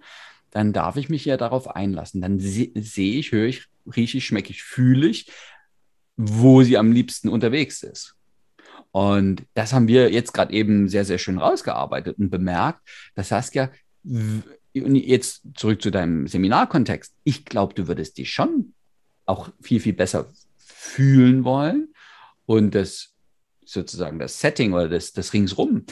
dann 0.55 0.73
darf 0.73 0.97
ich 0.97 1.11
mich 1.11 1.25
ja 1.25 1.37
darauf 1.37 1.69
einlassen. 1.69 2.23
Dann 2.23 2.39
se 2.39 2.71
sehe 2.75 3.19
ich, 3.19 3.33
höre 3.33 3.47
ich, 3.47 3.67
rieche 3.95 4.19
ich, 4.19 4.25
schmecke 4.25 4.51
ich, 4.51 4.63
fühle 4.63 5.09
ich, 5.09 5.31
wo 6.17 6.63
sie 6.63 6.79
am 6.79 6.93
liebsten 6.93 7.29
unterwegs 7.29 7.83
ist. 7.83 8.15
Und 8.93 9.43
das 9.55 9.73
haben 9.73 9.89
wir 9.89 10.13
jetzt 10.13 10.33
gerade 10.33 10.55
eben 10.55 10.89
sehr, 10.89 11.05
sehr 11.05 11.19
schön 11.19 11.39
rausgearbeitet 11.39 12.17
und 12.19 12.31
bemerkt, 12.31 12.81
Saskia, 13.17 13.73
w- 14.05 14.43
und 14.81 14.95
jetzt 14.95 15.43
zurück 15.55 15.83
zu 15.83 15.91
deinem 15.91 16.29
Seminarkontext, 16.29 17.15
ich 17.25 17.45
glaube, 17.45 17.75
du 17.75 17.89
würdest 17.89 18.19
dich 18.19 18.33
schon 18.33 18.75
auch 19.27 19.51
viel, 19.61 19.81
viel 19.81 19.93
besser 19.93 20.33
fühlen 20.57 21.45
wollen. 21.45 21.95
Und 22.47 22.75
das 22.77 23.15
sozusagen 23.65 24.19
das 24.21 24.39
Setting 24.41 24.73
oder 24.73 24.89
das, 24.89 25.13
das 25.13 25.33
Ringsrum 25.33 25.85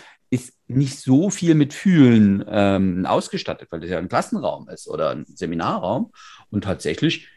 nicht 0.77 0.99
so 0.99 1.31
viel 1.31 1.55
mit 1.55 1.75
Fühlen 1.75 2.45
ähm, 2.49 3.07
ausgestattet, 3.07 3.69
weil 3.71 3.81
das 3.81 3.91
ja 3.91 3.99
ein 3.99 4.09
Klassenraum 4.09 4.69
ist 4.69 4.89
oder 4.89 5.11
ein 5.11 5.25
Seminarraum. 5.27 6.13
Und 6.51 6.65
tatsächlich 6.65 7.29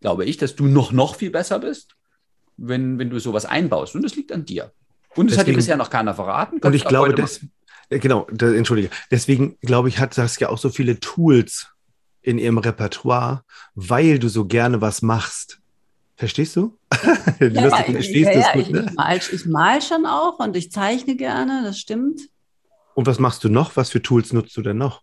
glaube 0.00 0.24
ich, 0.24 0.36
dass 0.36 0.56
du 0.56 0.66
noch, 0.66 0.92
noch 0.92 1.16
viel 1.16 1.30
besser 1.30 1.58
bist, 1.58 1.94
wenn, 2.56 2.98
wenn 2.98 3.10
du 3.10 3.18
sowas 3.18 3.44
einbaust. 3.44 3.94
Und 3.94 4.02
das 4.02 4.16
liegt 4.16 4.32
an 4.32 4.44
dir. 4.44 4.72
Und 5.16 5.30
das 5.30 5.38
hat 5.38 5.46
dir 5.46 5.54
bisher 5.54 5.76
noch 5.76 5.90
keiner 5.90 6.14
verraten. 6.14 6.60
Und 6.60 6.74
ich 6.74 6.82
du 6.82 6.88
glaube, 6.88 7.14
das, 7.14 7.40
äh, 7.88 7.98
genau, 7.98 8.26
da, 8.32 8.52
entschuldige. 8.52 8.90
Deswegen 9.10 9.58
glaube 9.60 9.88
ich, 9.88 9.98
hat 9.98 10.14
Saskia 10.14 10.48
auch 10.48 10.58
so 10.58 10.70
viele 10.70 11.00
Tools 11.00 11.68
in 12.22 12.38
ihrem 12.38 12.58
Repertoire, 12.58 13.42
weil 13.74 14.18
du 14.18 14.28
so 14.28 14.44
gerne 14.44 14.80
was 14.80 15.02
machst. 15.02 15.60
Verstehst 16.16 16.54
du? 16.56 16.78
du 17.38 17.48
ja, 17.48 17.68
ja, 17.68 17.76
verstehst 17.76 18.30
ja, 18.34 18.40
ja, 18.40 18.52
gut, 18.52 18.70
ne? 18.70 18.86
ich, 18.88 18.94
mal, 18.94 19.16
ich 19.16 19.46
mal 19.46 19.82
schon 19.82 20.06
auch 20.06 20.38
und 20.38 20.54
ich 20.54 20.70
zeichne 20.70 21.16
gerne, 21.16 21.62
das 21.64 21.78
stimmt. 21.78 22.20
Und 22.94 23.06
was 23.06 23.18
machst 23.18 23.44
du 23.44 23.48
noch? 23.48 23.76
Was 23.76 23.90
für 23.90 24.02
Tools 24.02 24.32
nutzt 24.32 24.56
du 24.56 24.62
denn 24.62 24.78
noch? 24.78 25.02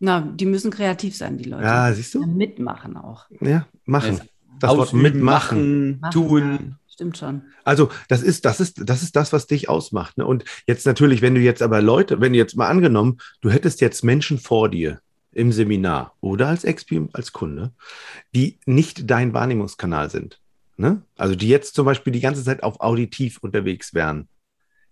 Na, 0.00 0.20
die 0.20 0.46
müssen 0.46 0.70
kreativ 0.70 1.16
sein, 1.16 1.38
die 1.38 1.44
Leute. 1.44 1.64
Ja, 1.64 1.92
siehst 1.92 2.14
du? 2.14 2.26
mitmachen 2.26 2.96
auch. 2.96 3.26
Ja, 3.40 3.66
machen. 3.84 4.20
Das 4.58 4.76
Wort 4.76 4.92
mitmachen, 4.92 6.00
machen, 6.00 6.12
tun. 6.12 6.76
Stimmt 6.88 7.16
schon. 7.16 7.42
Also, 7.64 7.88
das 8.08 8.22
ist, 8.22 8.44
das 8.44 8.60
ist, 8.60 8.88
das 8.88 9.02
ist 9.02 9.16
das, 9.16 9.32
was 9.32 9.46
dich 9.46 9.68
ausmacht. 9.68 10.18
Ne? 10.18 10.26
Und 10.26 10.44
jetzt 10.66 10.86
natürlich, 10.86 11.22
wenn 11.22 11.34
du 11.34 11.40
jetzt 11.40 11.62
aber 11.62 11.80
Leute, 11.80 12.20
wenn 12.20 12.32
du 12.32 12.38
jetzt 12.38 12.56
mal 12.56 12.68
angenommen, 12.68 13.18
du 13.40 13.50
hättest 13.50 13.80
jetzt 13.80 14.04
Menschen 14.04 14.38
vor 14.38 14.68
dir 14.68 15.00
im 15.32 15.52
Seminar 15.52 16.14
oder 16.20 16.48
als 16.48 16.64
Expi, 16.64 17.08
als 17.12 17.32
Kunde, 17.32 17.72
die 18.34 18.58
nicht 18.66 19.10
dein 19.10 19.32
Wahrnehmungskanal 19.32 20.10
sind. 20.10 20.40
Ne? 20.76 21.02
Also 21.16 21.34
die 21.34 21.48
jetzt 21.48 21.74
zum 21.74 21.86
Beispiel 21.86 22.12
die 22.12 22.20
ganze 22.20 22.44
Zeit 22.44 22.62
auf 22.62 22.80
Auditiv 22.80 23.38
unterwegs 23.38 23.94
wären. 23.94 24.28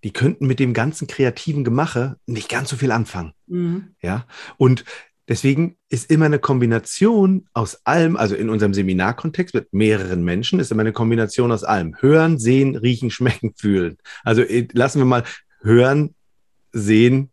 Die 0.04 0.12
könnten 0.12 0.46
mit 0.46 0.58
dem 0.58 0.72
ganzen 0.72 1.06
kreativen 1.06 1.64
Gemache 1.64 2.16
nicht 2.26 2.48
ganz 2.48 2.70
so 2.70 2.76
viel 2.76 2.92
anfangen. 2.92 3.32
Mhm. 3.46 3.94
Ja. 4.00 4.26
Und 4.56 4.84
deswegen 5.28 5.76
ist 5.88 6.10
immer 6.10 6.26
eine 6.26 6.38
Kombination 6.38 7.48
aus 7.52 7.84
allem, 7.84 8.16
also 8.16 8.34
in 8.34 8.50
unserem 8.50 8.74
Seminarkontext 8.74 9.54
mit 9.54 9.72
mehreren 9.72 10.24
Menschen, 10.24 10.60
ist 10.60 10.72
immer 10.72 10.82
eine 10.82 10.92
Kombination 10.92 11.52
aus 11.52 11.64
allem. 11.64 11.96
Hören, 12.00 12.38
sehen, 12.38 12.76
riechen, 12.76 13.10
schmecken, 13.10 13.54
fühlen. 13.56 13.98
Also 14.24 14.42
äh, 14.42 14.68
lassen 14.72 14.98
wir 14.98 15.06
mal 15.06 15.24
hören, 15.62 16.14
sehen, 16.72 17.30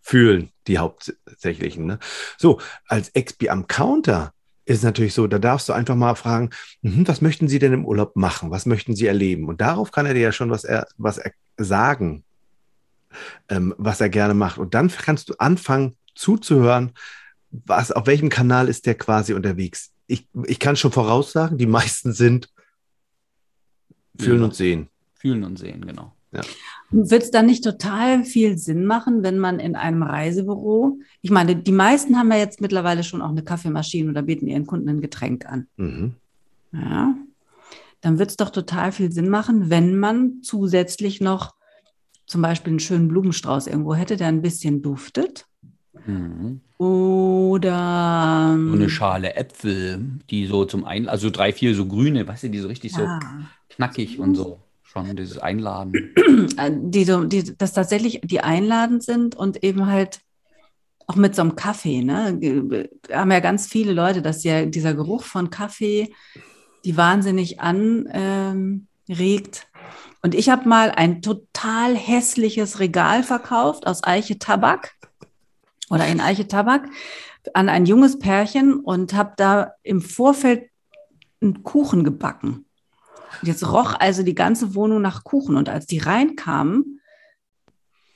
fühlen, 0.00 0.50
die 0.66 0.78
hauptsächlichen. 0.78 1.86
Ne? 1.86 1.98
So, 2.38 2.60
als 2.86 3.10
Expi 3.10 3.50
am 3.50 3.66
Counter 3.66 4.32
ist 4.68 4.84
natürlich 4.84 5.14
so, 5.14 5.26
da 5.26 5.38
darfst 5.38 5.68
du 5.68 5.72
einfach 5.72 5.96
mal 5.96 6.14
fragen, 6.14 6.50
hm, 6.82 7.08
was 7.08 7.22
möchten 7.22 7.48
Sie 7.48 7.58
denn 7.58 7.72
im 7.72 7.86
Urlaub 7.86 8.16
machen? 8.16 8.50
Was 8.50 8.66
möchten 8.66 8.94
Sie 8.94 9.06
erleben? 9.06 9.48
Und 9.48 9.62
darauf 9.62 9.92
kann 9.92 10.04
er 10.04 10.12
dir 10.12 10.20
ja 10.20 10.32
schon 10.32 10.50
was, 10.50 10.64
er, 10.64 10.86
was 10.98 11.16
er 11.16 11.32
sagen, 11.56 12.22
ähm, 13.48 13.74
was 13.78 14.00
er 14.02 14.10
gerne 14.10 14.34
macht. 14.34 14.58
Und 14.58 14.74
dann 14.74 14.88
kannst 14.90 15.30
du 15.30 15.34
anfangen 15.38 15.96
zuzuhören, 16.14 16.92
was, 17.50 17.92
auf 17.92 18.06
welchem 18.06 18.28
Kanal 18.28 18.68
ist 18.68 18.84
der 18.84 18.94
quasi 18.94 19.32
unterwegs. 19.32 19.92
Ich, 20.06 20.28
ich 20.44 20.58
kann 20.58 20.76
schon 20.76 20.92
voraussagen, 20.92 21.56
die 21.56 21.66
meisten 21.66 22.12
sind 22.12 22.50
fühlen 24.20 24.40
ja. 24.40 24.44
und 24.44 24.54
sehen. 24.54 24.88
Fühlen 25.14 25.44
und 25.44 25.58
sehen, 25.58 25.86
genau. 25.86 26.14
Ja. 26.32 26.42
Wird 26.90 27.22
es 27.22 27.30
dann 27.30 27.46
nicht 27.46 27.64
total 27.64 28.24
viel 28.24 28.58
Sinn 28.58 28.84
machen, 28.84 29.22
wenn 29.22 29.38
man 29.38 29.58
in 29.60 29.76
einem 29.76 30.02
Reisebüro, 30.02 30.98
ich 31.22 31.30
meine, 31.30 31.56
die 31.56 31.72
meisten 31.72 32.16
haben 32.16 32.30
ja 32.30 32.38
jetzt 32.38 32.60
mittlerweile 32.60 33.02
schon 33.02 33.22
auch 33.22 33.30
eine 33.30 33.42
Kaffeemaschine 33.42 34.10
oder 34.10 34.22
bieten 34.22 34.46
ihren 34.46 34.66
Kunden 34.66 34.88
ein 34.88 35.00
Getränk 35.00 35.46
an. 35.46 35.66
Mhm. 35.76 36.14
Ja, 36.72 37.14
dann 38.00 38.18
wird 38.18 38.30
es 38.30 38.36
doch 38.36 38.50
total 38.50 38.92
viel 38.92 39.10
Sinn 39.10 39.28
machen, 39.28 39.70
wenn 39.70 39.98
man 39.98 40.42
zusätzlich 40.42 41.20
noch 41.20 41.54
zum 42.26 42.42
Beispiel 42.42 42.72
einen 42.72 42.80
schönen 42.80 43.08
Blumenstrauß 43.08 43.66
irgendwo 43.66 43.94
hätte, 43.94 44.16
der 44.16 44.28
ein 44.28 44.42
bisschen 44.42 44.82
duftet. 44.82 45.46
Mhm. 46.06 46.60
Oder 46.76 48.56
so 48.56 48.72
eine 48.72 48.88
Schale 48.88 49.34
Äpfel, 49.34 50.20
die 50.30 50.46
so 50.46 50.64
zum 50.64 50.84
Ein, 50.84 51.08
also 51.08 51.30
drei, 51.30 51.52
vier 51.52 51.74
so 51.74 51.86
grüne, 51.86 52.28
weißt 52.28 52.44
du, 52.44 52.50
die 52.50 52.60
so 52.60 52.68
richtig 52.68 52.92
ja. 52.92 53.18
so 53.20 53.36
knackig 53.70 54.18
und 54.18 54.36
so 54.36 54.60
schon, 55.06 55.16
dieses 55.16 55.38
Einladen. 55.38 55.92
Äh, 56.56 56.70
die, 56.72 57.04
die, 57.28 57.56
dass 57.56 57.72
tatsächlich 57.72 58.20
die 58.22 58.40
einladend 58.40 59.02
sind 59.02 59.34
und 59.34 59.64
eben 59.64 59.86
halt 59.86 60.20
auch 61.06 61.16
mit 61.16 61.34
so 61.34 61.42
einem 61.42 61.56
Kaffee, 61.56 62.02
ne? 62.02 62.38
Haben 63.10 63.30
ja 63.30 63.40
ganz 63.40 63.66
viele 63.66 63.92
Leute, 63.92 64.22
dass 64.22 64.44
ja 64.44 64.66
dieser 64.66 64.94
Geruch 64.94 65.22
von 65.22 65.50
Kaffee 65.50 66.12
die 66.84 66.96
wahnsinnig 66.96 67.60
anregt. 67.60 68.12
Ähm, 68.12 68.88
und 70.22 70.34
ich 70.34 70.48
habe 70.50 70.68
mal 70.68 70.90
ein 70.90 71.22
total 71.22 71.96
hässliches 71.96 72.78
Regal 72.78 73.22
verkauft 73.22 73.86
aus 73.86 74.04
Eiche 74.04 74.38
Tabak 74.38 74.94
oder 75.90 76.06
in 76.06 76.20
Eiche 76.20 76.46
Tabak 76.46 76.88
an 77.54 77.68
ein 77.68 77.86
junges 77.86 78.18
Pärchen 78.18 78.80
und 78.80 79.14
habe 79.14 79.32
da 79.36 79.72
im 79.82 80.02
Vorfeld 80.02 80.68
einen 81.40 81.62
Kuchen 81.62 82.04
gebacken. 82.04 82.66
Jetzt 83.42 83.66
roch 83.66 83.94
also 83.98 84.22
die 84.22 84.34
ganze 84.34 84.74
Wohnung 84.74 85.00
nach 85.00 85.24
Kuchen. 85.24 85.56
Und 85.56 85.68
als 85.68 85.86
die 85.86 85.98
reinkamen, 85.98 87.00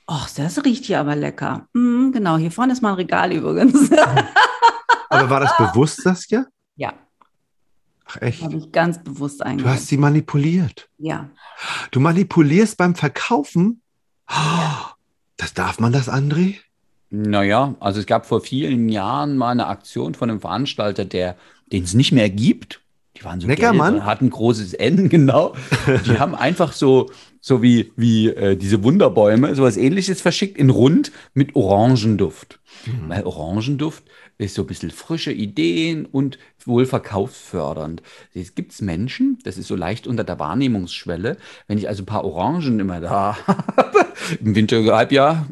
ach, 0.07 0.29
das 0.31 0.63
riecht 0.63 0.85
hier 0.85 0.99
aber 0.99 1.15
lecker. 1.15 1.67
Mm, 1.73 2.11
genau, 2.11 2.37
hier 2.37 2.51
vorne 2.51 2.73
ist 2.73 2.81
mal 2.81 2.89
ein 2.89 2.95
Regal 2.95 3.31
übrigens. 3.31 3.91
aber 5.09 5.29
war 5.29 5.39
das 5.39 5.55
bewusst, 5.57 6.01
Saskia? 6.01 6.45
Ja. 6.75 6.93
Ach 8.05 8.21
echt? 8.21 8.41
Habe 8.43 8.57
ich 8.57 8.71
ganz 8.71 9.03
bewusst 9.03 9.41
eingegangen. 9.43 9.73
Du 9.73 9.79
hast 9.79 9.87
sie 9.87 9.97
manipuliert. 9.97 10.89
Ja. 10.97 11.29
Du 11.91 11.99
manipulierst 11.99 12.77
beim 12.77 12.95
Verkaufen? 12.95 13.81
Ja. 14.29 14.95
Das 15.37 15.53
darf 15.53 15.79
man 15.79 15.91
das, 15.91 16.09
André? 16.09 16.57
Naja, 17.09 17.75
also 17.79 17.99
es 17.99 18.05
gab 18.05 18.25
vor 18.25 18.41
vielen 18.41 18.89
Jahren 18.89 19.37
mal 19.37 19.49
eine 19.49 19.67
Aktion 19.67 20.15
von 20.15 20.29
einem 20.29 20.41
Veranstalter, 20.41 21.05
der 21.05 21.35
den 21.71 21.83
es 21.83 21.93
nicht 21.93 22.11
mehr 22.11 22.29
gibt. 22.29 22.81
Die 23.17 23.23
waren 23.23 23.39
so 23.39 23.47
Neckermann? 23.47 23.95
gelb, 23.95 24.05
hatten 24.05 24.29
großes 24.29 24.73
N, 24.73 25.09
genau. 25.09 25.55
Die 26.05 26.19
haben 26.19 26.35
einfach 26.35 26.73
so, 26.73 27.11
so 27.41 27.61
wie, 27.61 27.91
wie 27.95 28.29
äh, 28.29 28.55
diese 28.55 28.83
Wunderbäume, 28.83 29.53
sowas 29.55 29.77
ähnliches 29.77 30.21
verschickt 30.21 30.57
in 30.57 30.69
rund 30.69 31.11
mit 31.33 31.55
Orangenduft. 31.55 32.59
Mhm. 32.85 33.09
Weil 33.09 33.23
Orangenduft 33.23 34.03
ist 34.37 34.55
so 34.55 34.63
ein 34.63 34.67
bisschen 34.67 34.91
frische 34.91 35.31
Ideen 35.31 36.05
und 36.05 36.39
wohl 36.65 36.85
verkaufsfördernd. 36.85 38.01
Jetzt 38.33 38.55
gibt 38.55 38.71
es 38.71 38.81
Menschen, 38.81 39.37
das 39.43 39.57
ist 39.57 39.67
so 39.67 39.75
leicht 39.75 40.07
unter 40.07 40.23
der 40.23 40.39
Wahrnehmungsschwelle, 40.39 41.37
wenn 41.67 41.77
ich 41.77 41.87
also 41.87 42.03
ein 42.03 42.07
paar 42.07 42.25
Orangen 42.25 42.79
immer 42.79 42.99
da 42.99 43.37
habe, 43.47 44.05
im 44.43 44.55
Winterhalbjahr 44.55 45.47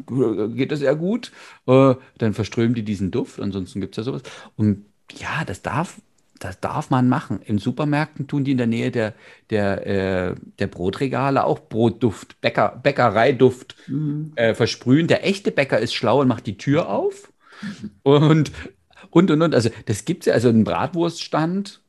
geht 0.54 0.72
das 0.72 0.80
eher 0.80 0.96
gut, 0.96 1.30
äh, 1.66 1.94
dann 2.18 2.34
verströmen 2.34 2.74
die 2.74 2.82
diesen 2.82 3.10
Duft, 3.10 3.40
ansonsten 3.40 3.80
gibt 3.80 3.96
es 3.96 3.98
ja 3.98 4.02
sowas. 4.02 4.22
Und 4.56 4.84
ja, 5.18 5.44
das 5.46 5.62
darf 5.62 6.00
das 6.44 6.58
darf 6.60 6.90
man 6.90 7.08
machen. 7.08 7.40
In 7.42 7.58
Supermärkten 7.58 8.26
tun 8.26 8.44
die 8.44 8.52
in 8.52 8.58
der 8.58 8.66
Nähe 8.66 8.90
der, 8.90 9.14
der, 9.50 9.86
äh, 9.86 10.34
der 10.58 10.66
Brotregale 10.66 11.44
auch 11.44 11.60
Brotduft, 11.68 12.40
Bäcker, 12.40 12.80
Bäckereiduft 12.82 13.76
mhm. 13.86 14.32
äh, 14.34 14.54
versprühen. 14.54 15.06
Der 15.06 15.24
echte 15.24 15.52
Bäcker 15.52 15.78
ist 15.78 15.94
schlau 15.94 16.20
und 16.20 16.28
macht 16.28 16.46
die 16.46 16.56
Tür 16.56 16.88
auf. 16.88 17.32
Und, 18.02 18.50
und, 19.10 19.30
und, 19.30 19.42
und. 19.42 19.54
Also, 19.54 19.70
das 19.86 20.04
gibt 20.04 20.22
es 20.22 20.26
ja, 20.26 20.34
also 20.34 20.48
einen 20.48 20.64
Bratwurststand. 20.64 21.80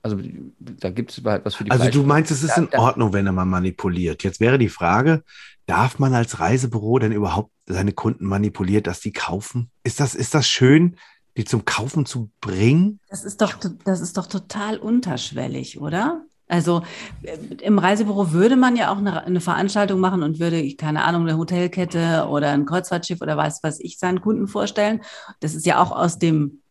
Also, 0.00 0.18
da 0.58 0.90
gibt 0.90 1.10
es 1.10 1.22
halt 1.22 1.44
was 1.44 1.56
für 1.56 1.64
die 1.64 1.70
Also, 1.70 1.90
du 1.90 2.04
meinst, 2.04 2.30
es 2.30 2.42
ist 2.42 2.56
in 2.56 2.68
Ordnung, 2.74 3.12
wenn 3.12 3.26
er 3.26 3.32
mal 3.32 3.44
manipuliert. 3.44 4.24
Jetzt 4.24 4.40
wäre 4.40 4.56
die 4.56 4.70
Frage, 4.70 5.24
darf 5.66 5.98
man 5.98 6.14
als 6.14 6.40
Reisebüro 6.40 6.98
denn 6.98 7.12
überhaupt 7.12 7.50
seine 7.66 7.92
Kunden 7.92 8.24
manipulieren, 8.24 8.84
dass 8.84 9.00
die 9.00 9.12
kaufen? 9.12 9.70
Ist 9.84 10.00
das, 10.00 10.14
ist 10.14 10.34
das 10.34 10.48
schön? 10.48 10.96
Die 11.38 11.44
zum 11.44 11.64
Kaufen 11.64 12.04
zu 12.04 12.30
bringen? 12.40 13.00
Das 13.08 13.24
ist 13.24 13.40
doch, 13.40 13.54
das 13.84 14.00
ist 14.00 14.18
doch 14.18 14.26
total 14.26 14.76
unterschwellig, 14.76 15.80
oder? 15.80 16.24
Also 16.48 16.82
äh, 17.22 17.36
im 17.62 17.78
Reisebüro 17.78 18.32
würde 18.32 18.56
man 18.56 18.74
ja 18.74 18.90
auch 18.90 18.98
eine, 18.98 19.22
eine, 19.24 19.40
Veranstaltung 19.40 20.00
machen 20.00 20.22
und 20.22 20.40
würde, 20.40 20.74
keine 20.76 21.04
Ahnung, 21.04 21.22
eine 21.22 21.38
Hotelkette 21.38 22.26
oder 22.28 22.50
ein 22.50 22.66
Kreuzfahrtschiff 22.66 23.20
oder 23.20 23.36
was, 23.36 23.62
was 23.62 23.78
ich 23.78 23.98
seinen 23.98 24.20
Kunden 24.20 24.48
vorstellen. 24.48 25.00
Das 25.40 25.54
ist 25.54 25.64
ja 25.64 25.80
auch 25.80 25.92
aus 25.92 26.18
dem 26.18 26.62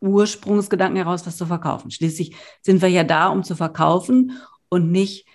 Ursprungsgedanken 0.00 0.96
heraus, 0.96 1.26
was 1.26 1.36
zu 1.36 1.46
verkaufen. 1.46 1.90
Schließlich 1.90 2.34
sind 2.62 2.80
wir 2.80 2.88
ja 2.88 3.04
da, 3.04 3.28
um 3.28 3.42
zu 3.42 3.54
verkaufen 3.54 4.32
und 4.70 4.90
nicht, 4.90 5.26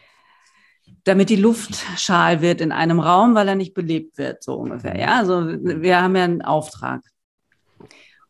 damit 1.03 1.29
die 1.29 1.35
Luft 1.35 1.75
schal 1.97 2.41
wird 2.41 2.61
in 2.61 2.71
einem 2.71 2.99
Raum, 2.99 3.35
weil 3.35 3.47
er 3.47 3.55
nicht 3.55 3.73
belebt 3.73 4.17
wird, 4.17 4.43
so 4.43 4.55
ungefähr. 4.55 4.97
Ja, 4.97 5.19
also 5.19 5.45
wir 5.47 6.01
haben 6.01 6.15
ja 6.15 6.23
einen 6.23 6.41
Auftrag. 6.41 7.01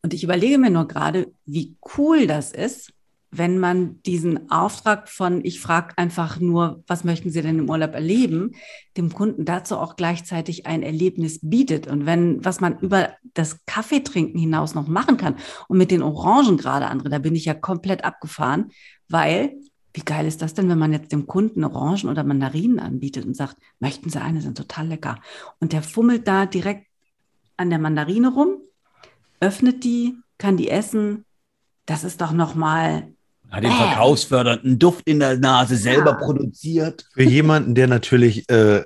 Und 0.04 0.14
ich 0.14 0.24
überlege 0.24 0.58
mir 0.58 0.72
nur 0.72 0.88
gerade, 0.88 1.32
wie 1.46 1.76
cool 1.98 2.28
das 2.28 2.52
ist, 2.52 2.94
wenn 3.34 3.60
man 3.60 4.02
diesen 4.04 4.52
Auftrag 4.52 5.08
von, 5.08 5.46
ich 5.46 5.62
frage 5.62 5.98
einfach 5.98 6.40
nur, 6.40 6.84
was 6.88 7.06
möchten 7.06 7.30
Sie 7.30 7.42
denn 7.42 7.60
im 7.60 7.70
Urlaub 7.70 7.94
erleben, 7.94 8.52
dem 8.98 9.14
Kunden 9.14 9.46
dazu 9.46 9.78
auch 9.78 9.96
gleichzeitig 9.96 10.66
ein 10.66 10.84
Erlebnis 10.84 11.40
bietet. 11.42 11.88
Und 11.88 12.06
wenn, 12.06 12.44
was 12.44 12.60
man 12.60 12.78
über 12.80 13.14
das 13.34 13.66
Kaffeetrinken 13.66 14.38
hinaus 14.38 14.76
noch 14.76 14.88
machen 14.88 15.16
kann 15.16 15.36
und 15.70 15.78
mit 15.78 15.92
den 15.92 16.04
Orangen 16.04 16.58
gerade 16.58 16.88
andere, 16.88 17.10
da 17.10 17.20
bin 17.20 17.36
ich 17.36 17.46
ja 17.46 17.54
komplett 17.54 18.04
abgefahren, 18.04 18.72
weil 19.08 19.56
wie 19.94 20.02
geil 20.02 20.26
ist 20.26 20.42
das 20.42 20.54
denn, 20.54 20.70
wenn 20.70 20.80
man 20.80 20.94
jetzt 20.94 21.12
dem 21.12 21.28
Kunden 21.28 21.64
Orangen 21.64 22.10
oder 22.10 22.24
Mandarinen 22.24 22.80
anbietet 22.80 23.26
und 23.26 23.36
sagt, 23.36 23.58
möchten 23.80 24.10
Sie 24.10 24.22
eine, 24.22 24.42
sind 24.42 24.58
total 24.58 24.88
lecker. 24.88 25.20
Und 25.60 25.74
der 25.74 25.84
fummelt 25.84 26.28
da 26.28 26.46
direkt 26.46 26.88
an 27.58 27.70
der 27.70 27.80
Mandarine 27.80 28.30
rum 28.30 28.62
öffnet 29.42 29.84
die, 29.84 30.16
kann 30.38 30.56
die 30.58 30.70
essen. 30.70 31.26
Das 31.86 32.04
ist 32.04 32.22
doch 32.22 32.32
nochmal. 32.32 33.14
Hat 33.50 33.64
den 33.64 33.72
verkaufsfördernden 33.72 34.80
Duft 34.80 35.06
in 35.06 35.20
der 35.20 35.38
Nase 35.38 35.76
selber 35.76 36.12
ja. 36.12 36.26
produziert. 36.26 37.06
Für 37.14 37.24
jemanden, 37.24 37.76
der 37.76 37.88
natürlich 37.88 38.50
äh, 38.50 38.84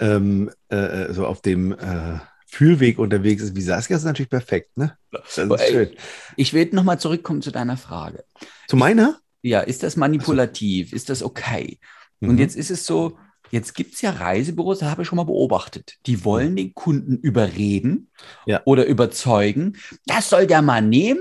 ähm, 0.00 0.50
äh, 0.68 1.12
so 1.12 1.24
auf 1.24 1.40
dem 1.40 1.72
äh, 1.72 2.18
Fühlweg 2.48 2.98
unterwegs 2.98 3.42
ist 3.42 3.54
wie 3.54 3.62
Saskia, 3.62 3.96
ist 3.96 4.04
natürlich 4.04 4.30
perfekt, 4.30 4.76
ne? 4.76 4.96
Das 5.12 5.38
ist 5.38 5.68
schön. 5.68 5.90
Ich 6.36 6.52
will 6.52 6.68
nochmal 6.72 6.98
zurückkommen 6.98 7.42
zu 7.42 7.52
deiner 7.52 7.76
Frage. 7.76 8.24
Zu 8.66 8.76
meiner? 8.76 9.20
ja, 9.42 9.60
ist 9.60 9.84
das 9.84 9.96
manipulativ? 9.96 10.92
Ist 10.92 11.08
das 11.08 11.22
okay? 11.22 11.78
Und 12.20 12.32
Mhm. 12.32 12.38
jetzt 12.38 12.56
ist 12.56 12.70
es 12.70 12.84
so, 12.84 13.16
jetzt 13.50 13.74
gibt 13.74 13.94
es 13.94 14.02
ja 14.02 14.10
Reisebüros, 14.10 14.80
das 14.80 14.90
habe 14.90 15.02
ich 15.02 15.08
schon 15.08 15.16
mal 15.16 15.24
beobachtet. 15.24 15.96
Die 16.06 16.24
wollen 16.24 16.56
den 16.56 16.74
Kunden 16.74 17.16
überreden 17.18 18.08
Ja. 18.46 18.62
oder 18.64 18.86
überzeugen. 18.86 19.76
Das 20.06 20.30
soll 20.30 20.46
der 20.46 20.62
mal 20.62 20.82
nehmen. 20.82 21.20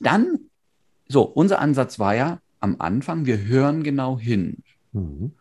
Dann, 0.00 0.38
so, 1.08 1.22
unser 1.22 1.60
Ansatz 1.60 1.98
war 1.98 2.14
ja 2.14 2.40
am 2.60 2.76
Anfang, 2.78 3.26
wir 3.26 3.44
hören 3.44 3.82
genau 3.82 4.18
hin. 4.18 4.62
Mhm. 4.92 5.32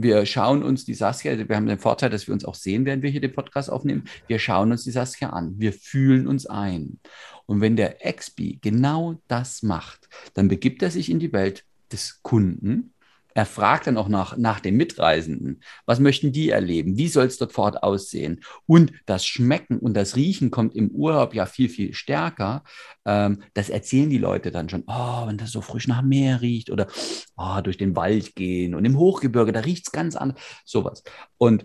Wir 0.00 0.24
schauen 0.26 0.62
uns 0.62 0.84
die 0.84 0.94
Saskia, 0.94 1.48
wir 1.48 1.56
haben 1.56 1.66
den 1.66 1.78
Vorteil, 1.78 2.08
dass 2.08 2.28
wir 2.28 2.32
uns 2.32 2.44
auch 2.44 2.54
sehen, 2.54 2.84
während 2.84 3.02
wir 3.02 3.10
hier 3.10 3.20
den 3.20 3.32
Podcast 3.32 3.68
aufnehmen. 3.68 4.04
Wir 4.28 4.38
schauen 4.38 4.70
uns 4.70 4.84
die 4.84 4.92
Saskia 4.92 5.30
an. 5.30 5.54
Wir 5.58 5.72
fühlen 5.72 6.28
uns 6.28 6.46
ein. 6.46 7.00
Und 7.46 7.60
wenn 7.60 7.74
der 7.74 8.06
Expi 8.06 8.58
genau 8.62 9.20
das 9.26 9.64
macht, 9.64 10.08
dann 10.34 10.46
begibt 10.46 10.82
er 10.82 10.92
sich 10.92 11.10
in 11.10 11.18
die 11.18 11.32
Welt 11.32 11.64
des 11.90 12.22
Kunden. 12.22 12.92
Er 13.38 13.46
fragt 13.46 13.86
dann 13.86 13.98
auch 13.98 14.08
nach, 14.08 14.36
nach 14.36 14.58
den 14.58 14.76
Mitreisenden. 14.76 15.60
Was 15.86 16.00
möchten 16.00 16.32
die 16.32 16.50
erleben? 16.50 16.98
Wie 16.98 17.06
soll 17.06 17.26
es 17.26 17.38
dort 17.38 17.52
vor 17.52 17.66
Ort 17.66 17.84
aussehen? 17.84 18.40
Und 18.66 18.92
das 19.06 19.24
Schmecken 19.24 19.78
und 19.78 19.94
das 19.94 20.16
Riechen 20.16 20.50
kommt 20.50 20.74
im 20.74 20.90
Urlaub 20.90 21.34
ja 21.34 21.46
viel, 21.46 21.68
viel 21.68 21.94
stärker. 21.94 22.64
Ähm, 23.04 23.44
das 23.54 23.68
erzählen 23.68 24.10
die 24.10 24.18
Leute 24.18 24.50
dann 24.50 24.68
schon. 24.68 24.82
Oh, 24.88 25.28
wenn 25.28 25.36
das 25.36 25.52
so 25.52 25.60
frisch 25.60 25.86
nach 25.86 26.02
Meer 26.02 26.40
riecht 26.40 26.68
oder 26.68 26.88
oh, 27.36 27.60
durch 27.62 27.78
den 27.78 27.94
Wald 27.94 28.34
gehen 28.34 28.74
und 28.74 28.84
im 28.84 28.98
Hochgebirge, 28.98 29.52
da 29.52 29.60
riecht 29.60 29.86
es 29.86 29.92
ganz 29.92 30.16
anders. 30.16 30.42
Sowas. 30.64 31.04
Und 31.36 31.64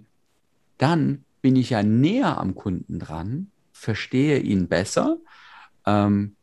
dann 0.77 1.25
bin 1.41 1.55
ich 1.55 1.71
ja 1.71 1.81
näher 1.81 2.37
am 2.37 2.53
Kunden 2.53 2.99
dran, 2.99 3.49
verstehe 3.71 4.37
ihn 4.37 4.67
besser, 4.67 5.17
ähm, 5.87 6.35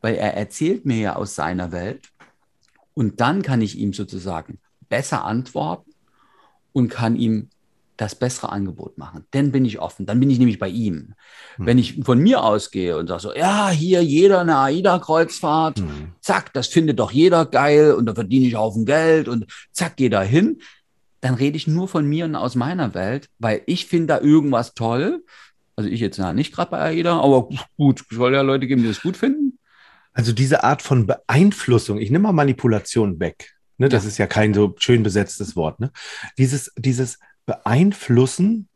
weil 0.00 0.14
er 0.14 0.32
erzählt 0.32 0.86
mir 0.86 0.96
ja 0.96 1.16
aus 1.16 1.34
seiner 1.34 1.72
Welt. 1.72 2.08
Und 2.94 3.20
dann 3.20 3.42
kann 3.42 3.60
ich 3.60 3.76
ihm 3.76 3.92
sozusagen 3.92 4.58
besser 4.88 5.24
antworten 5.24 5.92
und 6.72 6.88
kann 6.88 7.16
ihm 7.16 7.50
das 7.98 8.14
bessere 8.14 8.52
Angebot 8.52 8.96
machen. 8.96 9.24
Dann 9.32 9.50
bin 9.50 9.64
ich 9.64 9.80
offen, 9.80 10.06
dann 10.06 10.20
bin 10.20 10.30
ich 10.30 10.38
nämlich 10.38 10.60
bei 10.60 10.68
ihm. 10.68 11.14
Hm. 11.56 11.66
Wenn 11.66 11.78
ich 11.78 12.00
von 12.04 12.20
mir 12.20 12.44
ausgehe 12.44 12.96
und 12.96 13.08
sage 13.08 13.20
so, 13.20 13.34
ja, 13.34 13.70
hier 13.70 14.02
jeder 14.02 14.40
eine 14.40 14.56
AIDA-Kreuzfahrt, 14.58 15.80
Mhm. 15.80 16.12
zack, 16.20 16.52
das 16.52 16.68
findet 16.68 17.00
doch 17.00 17.10
jeder 17.10 17.44
geil 17.44 17.92
und 17.92 18.06
da 18.06 18.14
verdiene 18.14 18.46
ich 18.46 18.54
Haufen 18.54 18.86
Geld 18.86 19.26
und 19.28 19.46
zack, 19.72 19.96
geh 19.96 20.08
da 20.08 20.22
hin, 20.22 20.60
dann 21.20 21.34
rede 21.34 21.56
ich 21.56 21.66
nur 21.66 21.88
von 21.88 22.06
mir 22.08 22.24
und 22.24 22.36
aus 22.36 22.54
meiner 22.54 22.94
Welt, 22.94 23.28
weil 23.40 23.62
ich 23.66 23.86
finde 23.86 24.06
da 24.06 24.20
irgendwas 24.20 24.74
toll. 24.74 25.24
Also 25.74 25.90
ich 25.90 25.98
jetzt 25.98 26.18
na, 26.18 26.32
nicht 26.32 26.54
gerade 26.54 26.70
bei 26.70 26.78
AIDA, 26.78 27.20
aber 27.20 27.48
gut, 27.76 28.02
es 28.08 28.16
soll 28.16 28.32
ja 28.32 28.42
Leute 28.42 28.68
geben, 28.68 28.82
die 28.82 28.88
das 28.88 29.02
gut 29.02 29.16
finden. 29.16 29.58
Also 30.12 30.32
diese 30.32 30.62
Art 30.62 30.82
von 30.82 31.06
Beeinflussung, 31.06 31.98
ich 31.98 32.10
nehme 32.10 32.24
mal 32.24 32.32
Manipulation 32.32 33.18
weg. 33.18 33.57
Ne, 33.78 33.88
das 33.88 34.04
Ja. 34.04 34.08
ist 34.08 34.18
ja 34.18 34.26
kein 34.26 34.54
so 34.54 34.74
schön 34.78 35.02
besetztes 35.02 35.56
Wort. 35.56 35.80
Ne? 35.80 35.90
Dieses, 36.36 36.72
dieses 36.76 37.18
Beeinflussen 37.46 38.68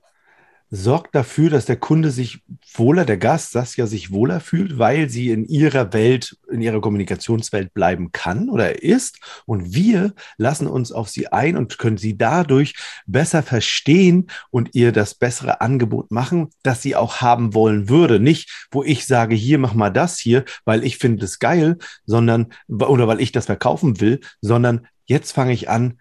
sorgt 0.75 1.15
dafür, 1.15 1.51
dass 1.51 1.67
der 1.67 1.77
Kunde 1.77 2.11
sich 2.11 2.41
wohler, 2.73 3.05
der 3.05 3.19
Gast, 3.19 3.53
Saskia, 3.53 3.87
sich 3.87 4.11
wohler 4.11 4.41
fühlt, 4.41 4.79
weil 4.79 5.11
sie 5.11 5.31
in 5.31 5.45
ihrer 5.45 5.93
Welt, 5.93 6.39
in 6.51 6.63
ihrer 6.63 6.81
Kommunikationswelt 6.81 7.75
bleiben 7.75 8.11
kann 8.11 8.49
oder 8.49 8.83
ist. 8.83 9.19
Und 9.45 9.75
wir 9.75 10.15
lassen 10.39 10.67
uns 10.67 10.91
auf 10.91 11.11
sie 11.11 11.29
ein 11.29 11.59
und 11.59 11.77
können 11.77 11.99
sie 11.99 12.17
dadurch 12.17 12.75
besser 13.07 13.43
verstehen 13.43 14.29
und 14.49 14.71
ihr 14.75 14.93
das 14.93 15.15
bessere 15.15 15.61
Angebot 15.61 16.11
machen, 16.11 16.49
das 16.63 16.81
sie 16.81 16.97
auch 16.97 17.21
haben 17.21 17.53
wollen 17.53 17.91
würde. 17.91 18.19
Nicht, 18.19 18.67
wo 18.71 18.83
ich 18.83 19.07
sage, 19.07 19.35
hier 19.35 19.59
mach 19.59 19.75
mal 19.75 19.91
das 19.91 20.19
hier, 20.19 20.47
weil 20.65 20.85
ich 20.85 20.97
finde 20.97 21.27
es 21.27 21.39
geil, 21.39 21.77
sondern, 22.07 22.47
oder 22.69 23.07
weil 23.07 23.21
ich 23.21 23.31
das 23.31 23.45
verkaufen 23.45 24.01
will, 24.01 24.21
sondern 24.41 24.87
jetzt 25.05 25.33
fange 25.33 25.53
ich 25.53 25.69
an, 25.69 26.01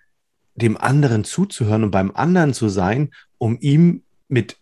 dem 0.56 0.78
anderen 0.78 1.26
zuzuhören 1.26 1.84
und 1.84 1.92
beim 1.92 2.12
anderen 2.12 2.54
zu 2.54 2.70
sein, 2.70 3.10
um 3.38 3.58
ihm 3.60 4.04
mit, 4.32 4.58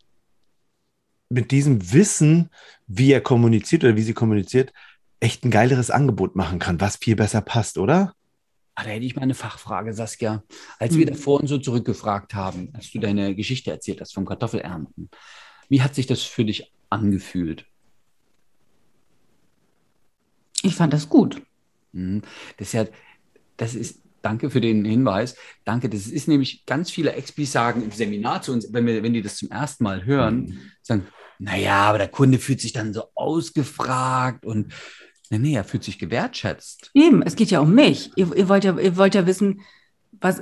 mit 1.30 1.52
diesem 1.52 1.92
Wissen, 1.94 2.50
wie 2.88 3.12
er 3.12 3.22
kommuniziert 3.22 3.84
oder 3.84 3.96
wie 3.96 4.02
sie 4.02 4.13
kommuniziert, 4.13 4.74
echt 5.20 5.46
ein 5.46 5.52
geileres 5.52 5.92
Angebot 5.92 6.36
machen 6.36 6.60
kann, 6.60 6.82
was 6.82 6.98
viel 6.98 7.15
besser 7.15 7.42
passt, 7.42 7.78
oder? 7.78 8.13
Ah, 8.76 8.84
da 8.84 8.89
hätte 8.92 9.06
ich 9.06 9.15
mal 9.15 9.24
eine 9.24 9.36
Fachfrage, 9.36 9.94
Saskia. 9.94 10.44
Als 10.80 10.96
wir 10.96 11.06
Hm. 11.06 11.13
davor 11.13 11.46
so 11.46 11.58
zurückgefragt 11.58 12.34
haben, 12.34 12.70
als 12.74 12.92
du 12.92 13.00
deine 13.00 13.36
Geschichte 13.36 13.72
erzählt 13.72 14.00
hast 14.02 14.13
vom 14.13 14.26
Kartoffelernten, 14.26 15.10
wie 15.68 15.82
hat 15.82 15.96
sich 15.96 16.08
das 16.08 16.22
für 16.24 16.46
dich 16.46 16.72
angefühlt? 16.89 17.65
Ich 20.63 20.76
fand 20.76 20.94
das 20.94 21.10
gut. 21.10 21.42
Mhm. 21.92 22.22
Das 22.58 22.68
ist 22.70 22.74
ja, 22.74 22.86
das 23.58 23.76
ist, 23.76 24.02
danke 24.21 24.49
für 24.49 24.62
den 24.62 24.86
Hinweis. 24.86 25.36
Danke, 25.65 25.89
das 25.89 26.08
ist 26.08 26.27
nämlich, 26.27 26.65
ganz 26.65 26.91
viele 26.91 27.13
Expis 27.13 27.51
sagen 27.51 27.84
im 27.84 27.91
Seminar 27.91 28.41
zu 28.41 28.51
uns, 28.51 28.71
wenn, 28.71 28.86
wir, 28.86 29.03
wenn 29.03 29.13
die 29.13 29.21
das 29.21 29.38
zum 29.38 29.49
ersten 29.49 29.84
Mal 29.84 30.05
hören, 30.05 30.60
sagen, 30.82 31.08
naja, 31.39 31.84
aber 31.84 31.97
der 31.97 32.10
Kunde 32.10 32.38
fühlt 32.38 32.60
sich 32.60 32.73
dann 32.73 32.93
so 32.93 33.03
ausgefragt 33.15 34.45
und 34.45 34.73
nee, 35.29 35.39
nee, 35.39 35.55
er 35.55 35.63
fühlt 35.63 35.84
sich 35.84 35.97
gewertschätzt. 35.97 36.91
Eben, 36.93 37.21
es 37.21 37.36
geht 37.36 37.51
ja 37.51 37.62
um 37.62 37.73
mich. 37.73 38.12
Ihr, 38.15 38.36
ihr, 38.36 38.49
wollt, 38.49 38.65
ja, 38.65 38.77
ihr 38.77 38.97
wollt 38.97 39.15
ja 39.15 39.25
wissen, 39.25 39.62
was, 40.12 40.41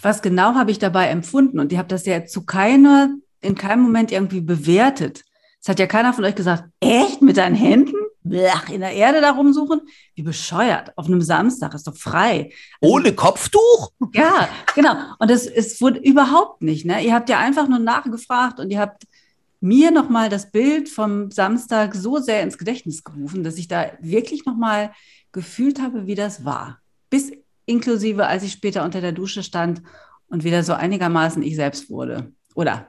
was 0.00 0.22
genau 0.22 0.54
habe 0.54 0.70
ich 0.70 0.78
dabei 0.78 1.08
empfunden. 1.08 1.60
Und 1.60 1.72
ihr 1.72 1.78
habt 1.78 1.92
das 1.92 2.06
ja 2.06 2.24
zu 2.24 2.46
keiner, 2.46 3.14
in 3.42 3.54
keinem 3.54 3.82
Moment 3.82 4.12
irgendwie 4.12 4.40
bewertet. 4.40 5.24
Es 5.60 5.68
hat 5.68 5.78
ja 5.78 5.86
keiner 5.86 6.14
von 6.14 6.24
euch 6.24 6.34
gesagt, 6.34 6.64
echt 6.80 7.20
mit 7.20 7.36
deinen 7.36 7.56
Händen? 7.56 7.96
Blach, 8.28 8.68
in 8.68 8.80
der 8.80 8.92
Erde 8.92 9.20
da 9.20 9.32
rumsuchen? 9.32 9.82
Wie 10.14 10.22
bescheuert. 10.22 10.92
Auf 10.96 11.06
einem 11.06 11.22
Samstag 11.22 11.74
ist 11.74 11.86
doch 11.86 11.96
frei. 11.96 12.52
Ohne 12.80 13.12
Kopftuch? 13.14 13.92
Ja, 14.12 14.48
genau. 14.74 14.94
Und 15.18 15.30
es, 15.30 15.46
es 15.46 15.80
wurde 15.80 16.00
überhaupt 16.00 16.62
nicht. 16.62 16.84
Ne? 16.84 17.04
Ihr 17.04 17.14
habt 17.14 17.28
ja 17.28 17.38
einfach 17.38 17.68
nur 17.68 17.78
nachgefragt 17.78 18.60
und 18.60 18.70
ihr 18.70 18.80
habt 18.80 19.04
mir 19.60 19.90
nochmal 19.90 20.28
das 20.28 20.50
Bild 20.50 20.88
vom 20.88 21.30
Samstag 21.30 21.94
so 21.94 22.18
sehr 22.18 22.42
ins 22.42 22.58
Gedächtnis 22.58 23.04
gerufen, 23.04 23.42
dass 23.42 23.56
ich 23.56 23.68
da 23.68 23.90
wirklich 24.00 24.44
nochmal 24.44 24.92
gefühlt 25.32 25.80
habe, 25.80 26.06
wie 26.06 26.14
das 26.14 26.44
war. 26.44 26.78
Bis 27.10 27.32
inklusive, 27.64 28.26
als 28.26 28.42
ich 28.42 28.52
später 28.52 28.84
unter 28.84 29.00
der 29.00 29.12
Dusche 29.12 29.42
stand 29.42 29.82
und 30.28 30.44
wieder 30.44 30.62
so 30.62 30.72
einigermaßen 30.72 31.42
ich 31.42 31.56
selbst 31.56 31.90
wurde. 31.90 32.32
Oder 32.54 32.88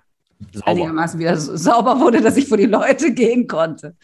Sauber. 0.54 0.68
einigermaßen 0.68 1.20
wieder 1.20 1.38
so 1.38 1.56
sauber 1.56 2.00
wurde, 2.00 2.22
dass 2.22 2.38
ich 2.38 2.48
vor 2.48 2.58
die 2.58 2.66
Leute 2.66 3.14
gehen 3.14 3.48
konnte. 3.48 3.96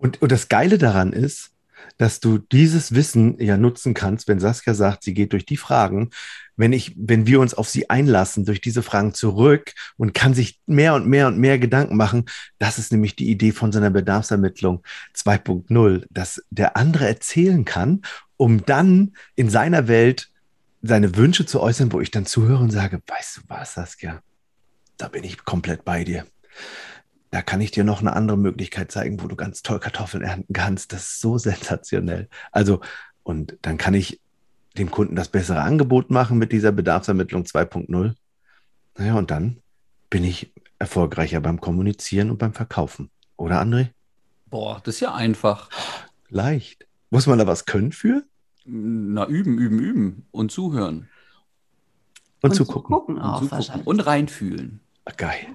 Und, 0.00 0.22
und 0.22 0.32
das 0.32 0.48
Geile 0.48 0.78
daran 0.78 1.12
ist, 1.12 1.50
dass 1.98 2.20
du 2.20 2.38
dieses 2.38 2.94
Wissen 2.94 3.38
ja 3.38 3.58
nutzen 3.58 3.92
kannst, 3.92 4.28
wenn 4.28 4.40
Saskia 4.40 4.72
sagt, 4.72 5.04
sie 5.04 5.12
geht 5.12 5.34
durch 5.34 5.44
die 5.44 5.58
Fragen, 5.58 6.08
wenn 6.56 6.72
ich, 6.72 6.94
wenn 6.96 7.26
wir 7.26 7.38
uns 7.40 7.52
auf 7.52 7.68
sie 7.68 7.90
einlassen, 7.90 8.46
durch 8.46 8.62
diese 8.62 8.82
Fragen 8.82 9.12
zurück 9.12 9.72
und 9.98 10.14
kann 10.14 10.32
sich 10.32 10.58
mehr 10.64 10.94
und 10.94 11.06
mehr 11.06 11.26
und 11.26 11.38
mehr 11.38 11.58
Gedanken 11.58 11.98
machen. 11.98 12.24
Das 12.58 12.78
ist 12.78 12.92
nämlich 12.92 13.14
die 13.14 13.30
Idee 13.30 13.52
von 13.52 13.72
seiner 13.72 13.90
Bedarfsermittlung 13.90 14.82
2.0, 15.14 16.06
dass 16.08 16.42
der 16.48 16.78
andere 16.78 17.06
erzählen 17.06 17.66
kann, 17.66 18.00
um 18.38 18.64
dann 18.64 19.12
in 19.36 19.50
seiner 19.50 19.86
Welt 19.86 20.30
seine 20.80 21.14
Wünsche 21.16 21.44
zu 21.44 21.60
äußern, 21.60 21.92
wo 21.92 22.00
ich 22.00 22.10
dann 22.10 22.24
zuhöre 22.24 22.62
und 22.62 22.70
sage, 22.70 23.02
weißt 23.06 23.36
du 23.36 23.40
was, 23.48 23.74
Saskia, 23.74 24.22
da 24.96 25.08
bin 25.08 25.24
ich 25.24 25.44
komplett 25.44 25.84
bei 25.84 26.04
dir 26.04 26.24
da 27.30 27.42
kann 27.42 27.60
ich 27.60 27.70
dir 27.70 27.84
noch 27.84 28.00
eine 28.00 28.12
andere 28.14 28.36
Möglichkeit 28.36 28.90
zeigen, 28.90 29.22
wo 29.22 29.28
du 29.28 29.36
ganz 29.36 29.62
toll 29.62 29.78
Kartoffeln 29.78 30.24
ernten 30.24 30.52
kannst. 30.52 30.92
Das 30.92 31.02
ist 31.02 31.20
so 31.20 31.38
sensationell. 31.38 32.28
Also, 32.52 32.80
und 33.22 33.56
dann 33.62 33.78
kann 33.78 33.94
ich 33.94 34.20
dem 34.78 34.90
Kunden 34.90 35.16
das 35.16 35.28
bessere 35.28 35.60
Angebot 35.60 36.10
machen 36.10 36.38
mit 36.38 36.52
dieser 36.52 36.72
Bedarfsermittlung 36.72 37.42
2.0. 37.44 38.14
Naja, 38.98 39.14
und 39.14 39.30
dann 39.30 39.58
bin 40.10 40.24
ich 40.24 40.52
erfolgreicher 40.78 41.40
beim 41.40 41.60
Kommunizieren 41.60 42.30
und 42.30 42.38
beim 42.38 42.52
Verkaufen. 42.52 43.10
Oder, 43.36 43.60
André? 43.60 43.88
Boah, 44.46 44.80
das 44.84 44.96
ist 44.96 45.00
ja 45.00 45.14
einfach. 45.14 45.68
Leicht. 46.28 46.86
Muss 47.10 47.26
man 47.26 47.38
da 47.38 47.46
was 47.46 47.66
können 47.66 47.92
für? 47.92 48.24
Na, 48.64 49.26
üben, 49.26 49.58
üben, 49.58 49.78
üben 49.80 50.26
und 50.30 50.52
zuhören. 50.52 51.08
Und, 52.42 52.50
Und 52.50 52.54
zugucken. 52.56 52.94
Gucken 52.94 53.16
Und, 53.16 53.22
auch 53.22 53.34
zugucken. 53.40 53.50
wahrscheinlich. 53.58 53.86
und 53.86 54.00
reinfühlen. 54.00 54.80
Ah, 55.04 55.12
Geil. 55.16 55.46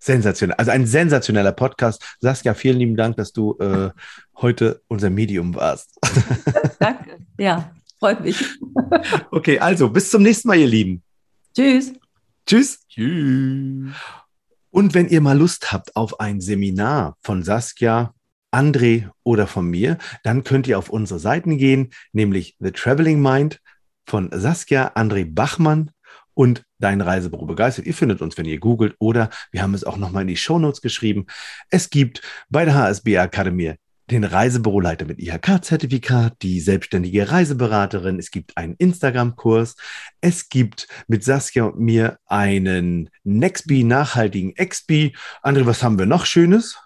Sensationell. 0.00 0.56
Also 0.56 0.70
ein 0.70 0.86
sensationeller 0.86 1.52
Podcast. 1.52 2.16
Saskia, 2.20 2.54
vielen 2.54 2.78
lieben 2.78 2.96
Dank, 2.96 3.16
dass 3.16 3.32
du 3.32 3.56
äh, 3.58 3.90
heute 4.36 4.82
unser 4.88 5.10
Medium 5.10 5.54
warst. 5.54 5.98
Danke. 6.80 7.18
Ja, 7.38 7.70
freut 7.98 8.22
mich. 8.22 8.44
Okay, 9.30 9.58
also 9.60 9.88
bis 9.88 10.10
zum 10.10 10.22
nächsten 10.22 10.48
Mal, 10.48 10.58
ihr 10.58 10.66
Lieben. 10.66 11.02
Tschüss. 11.54 11.92
Tschüss. 12.46 12.84
Tschüss. 12.88 13.94
Und 14.70 14.94
wenn 14.94 15.08
ihr 15.08 15.20
mal 15.20 15.38
Lust 15.38 15.70
habt 15.70 15.94
auf 15.96 16.18
ein 16.18 16.40
Seminar 16.40 17.16
von 17.20 17.42
Saskia, 17.42 18.14
André 18.52 19.08
oder 19.22 19.46
von 19.46 19.66
mir, 19.66 19.98
dann 20.24 20.44
könnt 20.44 20.66
ihr 20.66 20.78
auf 20.78 20.88
unsere 20.90 21.20
Seiten 21.20 21.58
gehen, 21.58 21.90
nämlich 22.12 22.56
The 22.58 22.72
Traveling 22.72 23.20
Mind 23.20 23.60
von 24.06 24.30
Saskia, 24.32 24.92
André 24.94 25.24
Bachmann 25.32 25.92
und 26.40 26.64
Dein 26.78 27.02
Reisebüro 27.02 27.44
begeistert. 27.44 27.84
Ihr 27.84 27.92
findet 27.92 28.22
uns, 28.22 28.38
wenn 28.38 28.46
ihr 28.46 28.58
googelt 28.58 28.96
oder 28.98 29.28
wir 29.52 29.60
haben 29.60 29.74
es 29.74 29.84
auch 29.84 29.98
nochmal 29.98 30.22
in 30.22 30.28
die 30.28 30.38
Shownotes 30.38 30.80
geschrieben. 30.80 31.26
Es 31.68 31.90
gibt 31.90 32.22
bei 32.48 32.64
der 32.64 32.74
HSB 32.74 33.18
Akademie 33.18 33.74
den 34.10 34.24
Reisebüroleiter 34.24 35.04
mit 35.04 35.18
IHK-Zertifikat, 35.18 36.40
die 36.40 36.60
selbstständige 36.60 37.30
Reiseberaterin. 37.30 38.18
Es 38.18 38.30
gibt 38.30 38.56
einen 38.56 38.74
Instagram-Kurs. 38.76 39.76
Es 40.22 40.48
gibt 40.48 40.88
mit 41.06 41.22
Saskia 41.22 41.64
und 41.64 41.78
mir 41.78 42.18
einen 42.24 43.10
Nextbee 43.24 43.84
nachhaltigen 43.84 44.56
Expi. 44.56 45.14
André, 45.42 45.66
was 45.66 45.82
haben 45.82 45.98
wir 45.98 46.06
noch 46.06 46.24
Schönes? 46.24 46.78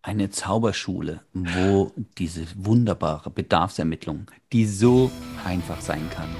Eine 0.00 0.30
Zauberschule, 0.30 1.20
wo 1.34 1.92
diese 2.16 2.46
wunderbare 2.56 3.28
Bedarfsermittlung, 3.28 4.30
die 4.54 4.64
so 4.64 5.12
einfach 5.44 5.82
sein 5.82 6.08
kann, 6.08 6.30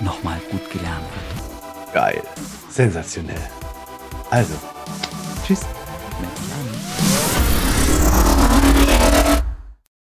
nochmal 0.00 0.38
gut 0.50 0.70
gelernt 0.70 1.06
wird. 1.14 1.53
Geil. 1.94 2.22
Sensationell. 2.68 3.38
Also, 4.28 4.54
tschüss. 5.46 5.60